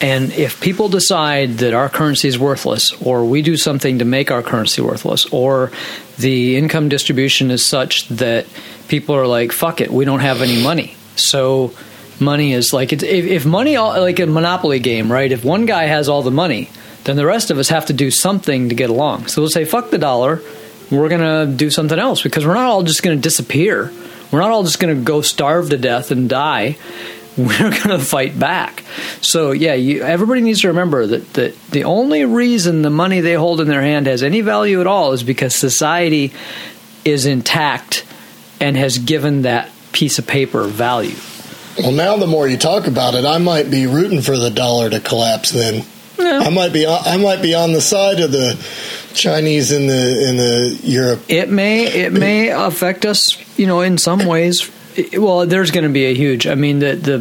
And 0.00 0.32
if 0.32 0.60
people 0.60 0.88
decide 0.88 1.58
that 1.58 1.74
our 1.74 1.88
currency 1.88 2.26
is 2.26 2.36
worthless, 2.36 2.92
or 3.02 3.24
we 3.24 3.40
do 3.40 3.56
something 3.56 4.00
to 4.00 4.04
make 4.04 4.32
our 4.32 4.42
currency 4.42 4.82
worthless, 4.82 5.26
or 5.26 5.70
the 6.18 6.56
income 6.56 6.88
distribution 6.88 7.52
is 7.52 7.64
such 7.64 8.08
that 8.08 8.46
people 8.88 9.14
are 9.14 9.28
like, 9.28 9.52
fuck 9.52 9.80
it, 9.80 9.92
we 9.92 10.04
don't 10.04 10.20
have 10.20 10.42
any 10.42 10.60
money. 10.60 10.96
So 11.14 11.72
money 12.18 12.52
is 12.52 12.72
like, 12.72 12.92
if, 12.92 13.04
if 13.04 13.46
money, 13.46 13.78
like 13.78 14.18
a 14.18 14.26
monopoly 14.26 14.80
game, 14.80 15.10
right? 15.10 15.30
If 15.30 15.44
one 15.44 15.66
guy 15.66 15.84
has 15.84 16.08
all 16.08 16.22
the 16.22 16.32
money, 16.32 16.68
then 17.04 17.14
the 17.14 17.26
rest 17.26 17.52
of 17.52 17.58
us 17.58 17.68
have 17.68 17.86
to 17.86 17.92
do 17.92 18.10
something 18.10 18.70
to 18.70 18.74
get 18.74 18.90
along. 18.90 19.28
So 19.28 19.40
we'll 19.40 19.50
say, 19.50 19.64
fuck 19.64 19.90
the 19.90 19.98
dollar, 19.98 20.40
we're 20.90 21.08
going 21.08 21.20
to 21.20 21.56
do 21.56 21.70
something 21.70 21.98
else 21.98 22.22
because 22.22 22.44
we're 22.44 22.54
not 22.54 22.66
all 22.66 22.82
just 22.82 23.04
going 23.04 23.16
to 23.16 23.22
disappear. 23.22 23.92
We're 24.32 24.40
not 24.40 24.50
all 24.50 24.64
just 24.64 24.80
going 24.80 24.96
to 24.96 25.02
go 25.02 25.20
starve 25.20 25.70
to 25.70 25.78
death 25.78 26.10
and 26.10 26.28
die. 26.28 26.76
we're 27.36 27.58
going 27.58 27.88
to 27.88 27.98
fight 27.98 28.38
back. 28.38 28.84
So 29.22 29.52
yeah, 29.52 29.74
you, 29.74 30.02
everybody 30.02 30.42
needs 30.42 30.60
to 30.62 30.68
remember 30.68 31.06
that, 31.06 31.32
that 31.34 31.58
the 31.70 31.84
only 31.84 32.26
reason 32.26 32.82
the 32.82 32.90
money 32.90 33.20
they 33.20 33.34
hold 33.34 33.60
in 33.60 33.68
their 33.68 33.80
hand 33.80 34.06
has 34.06 34.22
any 34.22 34.42
value 34.42 34.80
at 34.80 34.86
all 34.86 35.12
is 35.12 35.22
because 35.22 35.54
society 35.54 36.32
is 37.04 37.24
intact 37.24 38.04
and 38.60 38.76
has 38.76 38.98
given 38.98 39.42
that 39.42 39.70
piece 39.92 40.18
of 40.18 40.26
paper 40.26 40.64
value. 40.64 41.16
Well, 41.78 41.92
now 41.92 42.18
the 42.18 42.26
more 42.26 42.46
you 42.46 42.58
talk 42.58 42.86
about 42.86 43.14
it, 43.14 43.24
I 43.24 43.38
might 43.38 43.70
be 43.70 43.86
rooting 43.86 44.20
for 44.20 44.36
the 44.36 44.50
dollar 44.50 44.90
to 44.90 45.00
collapse. 45.00 45.52
Then 45.52 45.86
yeah. 46.18 46.40
I 46.40 46.50
might 46.50 46.72
be 46.74 46.84
uh, 46.84 46.98
I 46.98 47.16
might 47.16 47.40
be 47.40 47.54
on 47.54 47.72
the 47.72 47.80
side 47.80 48.20
of 48.20 48.30
the 48.30 48.62
Chinese 49.14 49.72
in 49.72 49.86
the 49.86 50.28
in 50.28 50.36
the 50.36 50.80
Europe. 50.82 51.22
It 51.28 51.48
may 51.48 51.86
it 51.86 52.12
may 52.12 52.50
affect 52.50 53.06
us, 53.06 53.38
you 53.58 53.66
know, 53.66 53.80
in 53.80 53.96
some 53.96 54.26
ways 54.26 54.70
well, 55.14 55.46
there's 55.46 55.70
going 55.70 55.84
to 55.84 55.90
be 55.92 56.06
a 56.06 56.14
huge. 56.14 56.46
I 56.46 56.54
mean, 56.54 56.78
the 56.78 56.94
the 56.94 57.18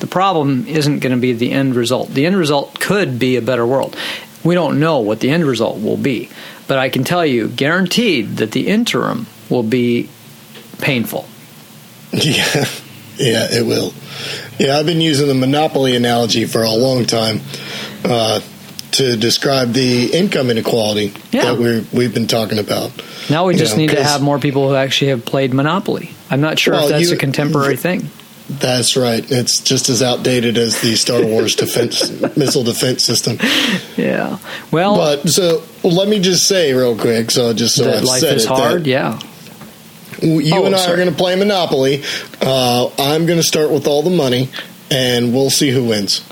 The 0.00 0.06
problem 0.06 0.66
isn't 0.68 1.00
going 1.00 1.14
to 1.14 1.20
be 1.20 1.32
the 1.32 1.50
end 1.50 1.74
result. 1.74 2.14
The 2.14 2.24
end 2.26 2.36
result 2.36 2.78
could 2.78 3.18
be 3.18 3.36
a 3.36 3.42
better 3.42 3.66
world. 3.66 3.96
We 4.44 4.54
don't 4.54 4.78
know 4.78 5.00
what 5.00 5.18
the 5.18 5.30
end 5.30 5.44
result 5.44 5.80
will 5.82 5.96
be, 5.96 6.28
but 6.68 6.78
I 6.78 6.88
can 6.88 7.02
tell 7.02 7.26
you, 7.26 7.48
guaranteed, 7.48 8.36
that 8.36 8.52
the 8.52 8.68
interim 8.68 9.26
will 9.50 9.64
be 9.64 10.08
painful. 10.80 11.26
Yeah, 12.12 12.64
yeah, 13.18 13.48
it 13.50 13.66
will. 13.66 13.92
Yeah, 14.58 14.78
I've 14.78 14.86
been 14.86 15.00
using 15.00 15.26
the 15.26 15.34
monopoly 15.34 15.96
analogy 15.96 16.46
for 16.46 16.62
a 16.62 16.70
long 16.70 17.04
time 17.04 17.40
uh, 18.04 18.40
to 18.98 19.16
describe 19.16 19.72
the 19.72 20.06
income 20.12 20.50
inequality 20.50 21.12
Yeah. 21.32 21.46
that 21.46 21.58
we're, 21.58 21.84
we've 21.92 22.12
been 22.14 22.26
talking 22.28 22.58
about. 22.58 22.92
Now 23.30 23.46
we 23.46 23.54
You 23.54 23.58
just 23.58 23.74
know, 23.74 23.82
need 23.82 23.90
to 23.90 24.02
have 24.04 24.20
more 24.22 24.38
people 24.38 24.68
who 24.68 24.74
actually 24.74 25.08
have 25.10 25.24
played 25.24 25.52
Monopoly. 25.54 26.10
I'm 26.30 26.40
not 26.40 26.58
sure 26.58 26.74
Well, 26.74 26.84
if 26.84 26.90
that's 26.90 27.08
you- 27.10 27.14
a 27.14 27.18
contemporary 27.18 27.76
thing. 27.76 28.08
That's 28.50 28.96
right. 28.96 29.22
It's 29.30 29.60
just 29.60 29.90
as 29.90 30.02
outdated 30.02 30.56
as 30.56 30.80
the 30.80 30.96
Star 30.96 31.22
Wars 31.22 31.54
defense 31.54 32.08
missile 32.36 32.62
defense 32.64 33.04
system. 33.04 33.36
Yeah. 33.98 34.38
Well, 34.70 34.96
But 34.96 35.28
so 35.28 35.62
well, 35.82 35.92
let 35.92 36.08
me 36.08 36.18
just 36.18 36.48
say 36.48 36.72
real 36.72 36.96
quick, 36.96 37.30
so 37.30 37.52
just 37.52 37.74
so 37.76 37.84
that 37.84 37.96
I've 37.96 38.04
life 38.04 38.20
said 38.20 38.36
is 38.36 38.44
it, 38.46 38.48
hard. 38.48 38.86
Yeah. 38.86 39.18
you 40.22 40.54
Oh, 40.54 40.64
and 40.64 40.74
I 40.74 40.78
sorry. 40.78 40.94
are 40.94 40.96
going 40.96 41.10
to 41.10 41.14
play 41.14 41.36
Monopoly. 41.36 42.02
Uh, 42.40 42.88
I'm 42.98 43.26
going 43.26 43.38
to 43.38 43.46
start 43.46 43.70
with 43.70 43.86
all 43.86 44.02
the 44.02 44.08
money, 44.08 44.48
and 44.90 45.34
we'll 45.34 45.50
see 45.50 45.68
who 45.70 45.84
wins. 45.84 46.22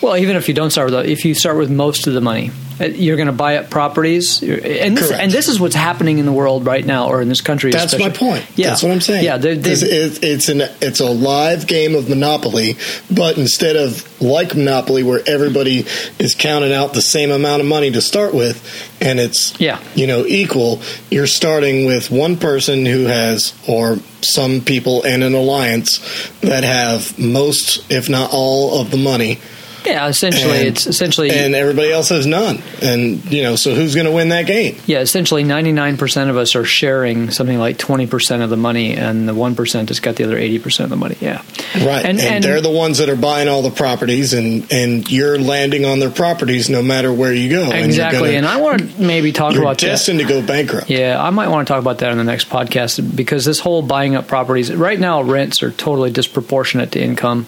Well, 0.00 0.16
even 0.16 0.36
if 0.36 0.48
you 0.48 0.54
don't 0.54 0.70
start 0.70 0.90
with, 0.90 1.06
if 1.06 1.24
you 1.24 1.34
start 1.34 1.56
with 1.56 1.70
most 1.70 2.06
of 2.06 2.14
the 2.14 2.20
money, 2.20 2.52
uh, 2.80 2.84
you're 2.84 3.16
going 3.16 3.26
to 3.26 3.32
buy 3.32 3.56
up 3.56 3.68
properties, 3.68 4.40
and 4.42 4.96
this, 4.96 5.08
Correct. 5.08 5.22
and 5.24 5.32
this 5.32 5.48
is 5.48 5.58
what's 5.58 5.74
happening 5.74 6.18
in 6.18 6.26
the 6.26 6.30
world 6.32 6.64
right 6.64 6.86
now, 6.86 7.08
or 7.08 7.20
in 7.20 7.28
this 7.28 7.40
country. 7.40 7.72
That's 7.72 7.92
especially. 7.92 8.10
my 8.10 8.16
point. 8.16 8.46
Yeah, 8.56 8.68
That's 8.68 8.84
what 8.84 8.92
I'm 8.92 9.00
saying. 9.00 9.24
Yeah, 9.24 9.38
they, 9.38 9.56
they, 9.56 9.72
is- 9.72 9.82
it's 10.22 10.48
an 10.48 10.60
it's 10.80 11.00
a 11.00 11.10
live 11.10 11.66
game 11.66 11.96
of 11.96 12.08
Monopoly, 12.08 12.76
but 13.10 13.38
instead 13.38 13.74
of 13.74 14.06
like 14.22 14.54
Monopoly, 14.54 15.02
where 15.02 15.20
everybody 15.26 15.84
is 16.20 16.36
counting 16.38 16.72
out 16.72 16.92
the 16.94 17.02
same 17.02 17.32
amount 17.32 17.60
of 17.62 17.66
money 17.66 17.90
to 17.90 18.00
start 18.00 18.32
with, 18.32 18.62
and 19.00 19.18
it's 19.18 19.58
Yeah. 19.60 19.80
you 19.96 20.06
know 20.06 20.24
equal, 20.24 20.80
you're 21.10 21.26
starting 21.26 21.86
with 21.86 22.12
one 22.12 22.36
person 22.36 22.86
who 22.86 23.06
has, 23.06 23.52
or 23.66 23.98
some 24.20 24.60
people 24.60 25.02
in 25.02 25.24
an 25.24 25.34
alliance 25.34 25.98
that 26.42 26.62
have 26.62 27.18
most, 27.18 27.90
if 27.90 28.08
not 28.08 28.30
all, 28.32 28.80
of 28.80 28.92
the 28.92 28.96
money, 28.96 29.38
yeah. 29.88 30.08
Essentially, 30.08 30.58
and- 30.58 30.68
it's 30.68 30.86
essentially 30.86 31.30
and 31.30 31.54
everybody 31.54 31.90
else 31.92 32.08
has 32.10 32.26
none. 32.26 32.62
And 32.82 33.24
you 33.30 33.42
know, 33.42 33.56
so 33.56 33.74
who's 33.74 33.94
going 33.94 34.06
to 34.06 34.12
win 34.12 34.28
that 34.30 34.46
game? 34.46 34.76
yeah. 34.86 35.00
Essentially, 35.00 35.44
ninety 35.44 35.72
nine 35.72 35.96
percent 35.96 36.30
of 36.30 36.36
us 36.36 36.54
are 36.56 36.64
sharing 36.64 37.30
something 37.30 37.58
like 37.58 37.78
twenty 37.78 38.06
percent 38.06 38.42
of 38.42 38.50
the 38.50 38.56
money, 38.56 38.94
and 38.94 39.28
the 39.28 39.34
one 39.34 39.54
percent 39.54 39.88
has 39.88 40.00
got 40.00 40.16
the 40.16 40.24
other 40.24 40.36
eighty 40.38 40.58
percent 40.58 40.84
of 40.84 40.90
the 40.90 40.96
money. 40.96 41.16
Yeah. 41.20 41.42
Right, 41.76 42.04
And- 42.04 42.18
and, 42.18 42.20
and- 42.20 42.44
they're 42.44 42.60
the 42.60 42.70
ones 42.70 42.98
that 42.98 43.08
are 43.08 43.16
buying 43.16 43.48
all 43.48 43.62
the 43.62 43.70
properties, 43.70 44.32
and 44.34 44.70
and 44.72 45.10
you're 45.10 45.38
landing 45.38 45.84
on 45.84 45.98
their 45.98 46.10
properties 46.10 46.68
no 46.70 46.82
matter 46.82 47.12
where 47.12 47.32
you 47.32 47.48
go. 47.50 47.64
And, 47.72 47.84
Exactly, 47.86 48.20
gonna- 48.20 48.32
and 48.38 48.46
I 48.46 48.60
want 48.60 48.80
to 48.96 49.00
maybe 49.02 49.32
talk 49.32 49.54
about 49.56 49.78
that. 49.78 49.98
to 49.98 50.24
go 50.24 50.42
bankrupt. 50.42 50.90
Yeah, 50.90 51.22
I 51.22 51.30
might 51.30 51.48
want 51.48 51.66
to 51.66 51.72
talk 51.72 51.80
about 51.80 51.98
that 51.98 52.10
in 52.12 52.18
the 52.18 52.24
next 52.24 52.48
podcast 52.50 53.14
because 53.16 53.44
this 53.44 53.58
whole 53.60 53.82
buying 53.82 54.14
up 54.16 54.26
properties 54.26 54.72
right 54.74 54.98
now, 54.98 55.22
rents 55.22 55.62
are 55.62 55.70
totally 55.70 56.10
disproportionate 56.10 56.92
to 56.92 57.00
income. 57.02 57.46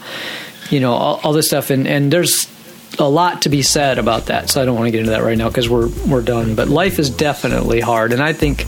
You 0.70 0.80
know, 0.80 0.92
all, 0.92 1.20
all 1.22 1.32
this 1.32 1.46
stuff, 1.48 1.70
and 1.70 1.86
and 1.86 2.12
there's 2.12 2.46
a 2.98 3.08
lot 3.08 3.42
to 3.42 3.48
be 3.48 3.62
said 3.62 3.98
about 3.98 4.26
that. 4.26 4.50
So 4.50 4.60
I 4.60 4.64
don't 4.64 4.74
want 4.76 4.86
to 4.86 4.90
get 4.90 5.00
into 5.00 5.10
that 5.12 5.22
right 5.22 5.36
now 5.38 5.48
because 5.48 5.68
we're 5.68 5.88
we're 6.06 6.22
done. 6.22 6.54
But 6.54 6.68
life 6.68 6.98
is 6.98 7.10
definitely 7.10 7.80
hard, 7.80 8.12
and 8.12 8.22
I 8.22 8.32
think 8.32 8.64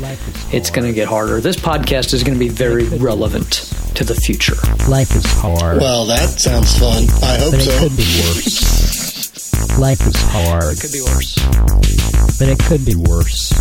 it's 0.52 0.70
going 0.70 0.86
to 0.86 0.92
get 0.92 1.08
harder. 1.08 1.40
This 1.40 1.56
podcast 1.56 2.12
is 2.14 2.22
going 2.24 2.34
to 2.34 2.40
be 2.44 2.48
very 2.48 2.84
relevant 2.84 3.50
to 3.94 4.04
the 4.04 4.14
future. 4.14 4.54
Life 4.88 5.14
is 5.14 5.24
hard, 5.26 5.78
Well, 5.78 6.06
that 6.06 6.28
sounds 6.40 6.78
fun. 6.78 7.04
I 7.22 7.36
hope 7.38 7.50
but 7.52 7.60
it 7.60 7.64
so. 7.64 7.78
could 7.78 7.96
be 7.96 8.02
worse. 8.02 9.78
Life 9.78 10.00
is 10.06 10.16
hard, 10.16 10.74
It 10.76 10.80
Could 10.80 10.92
be 10.92 11.02
worse. 11.02 12.38
but 12.38 12.48
it 12.48 12.58
could 12.58 12.84
be 12.86 12.94
worse. 12.96 13.52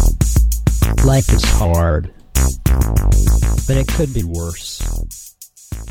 Life 1.06 1.30
is 1.34 1.44
hard, 1.44 2.12
but 3.68 3.78
it 3.78 3.88
could 3.88 4.14
be 4.14 4.24
worse. 4.24 4.82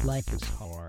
Life 0.05 0.33
is 0.33 0.43
hard. 0.59 0.80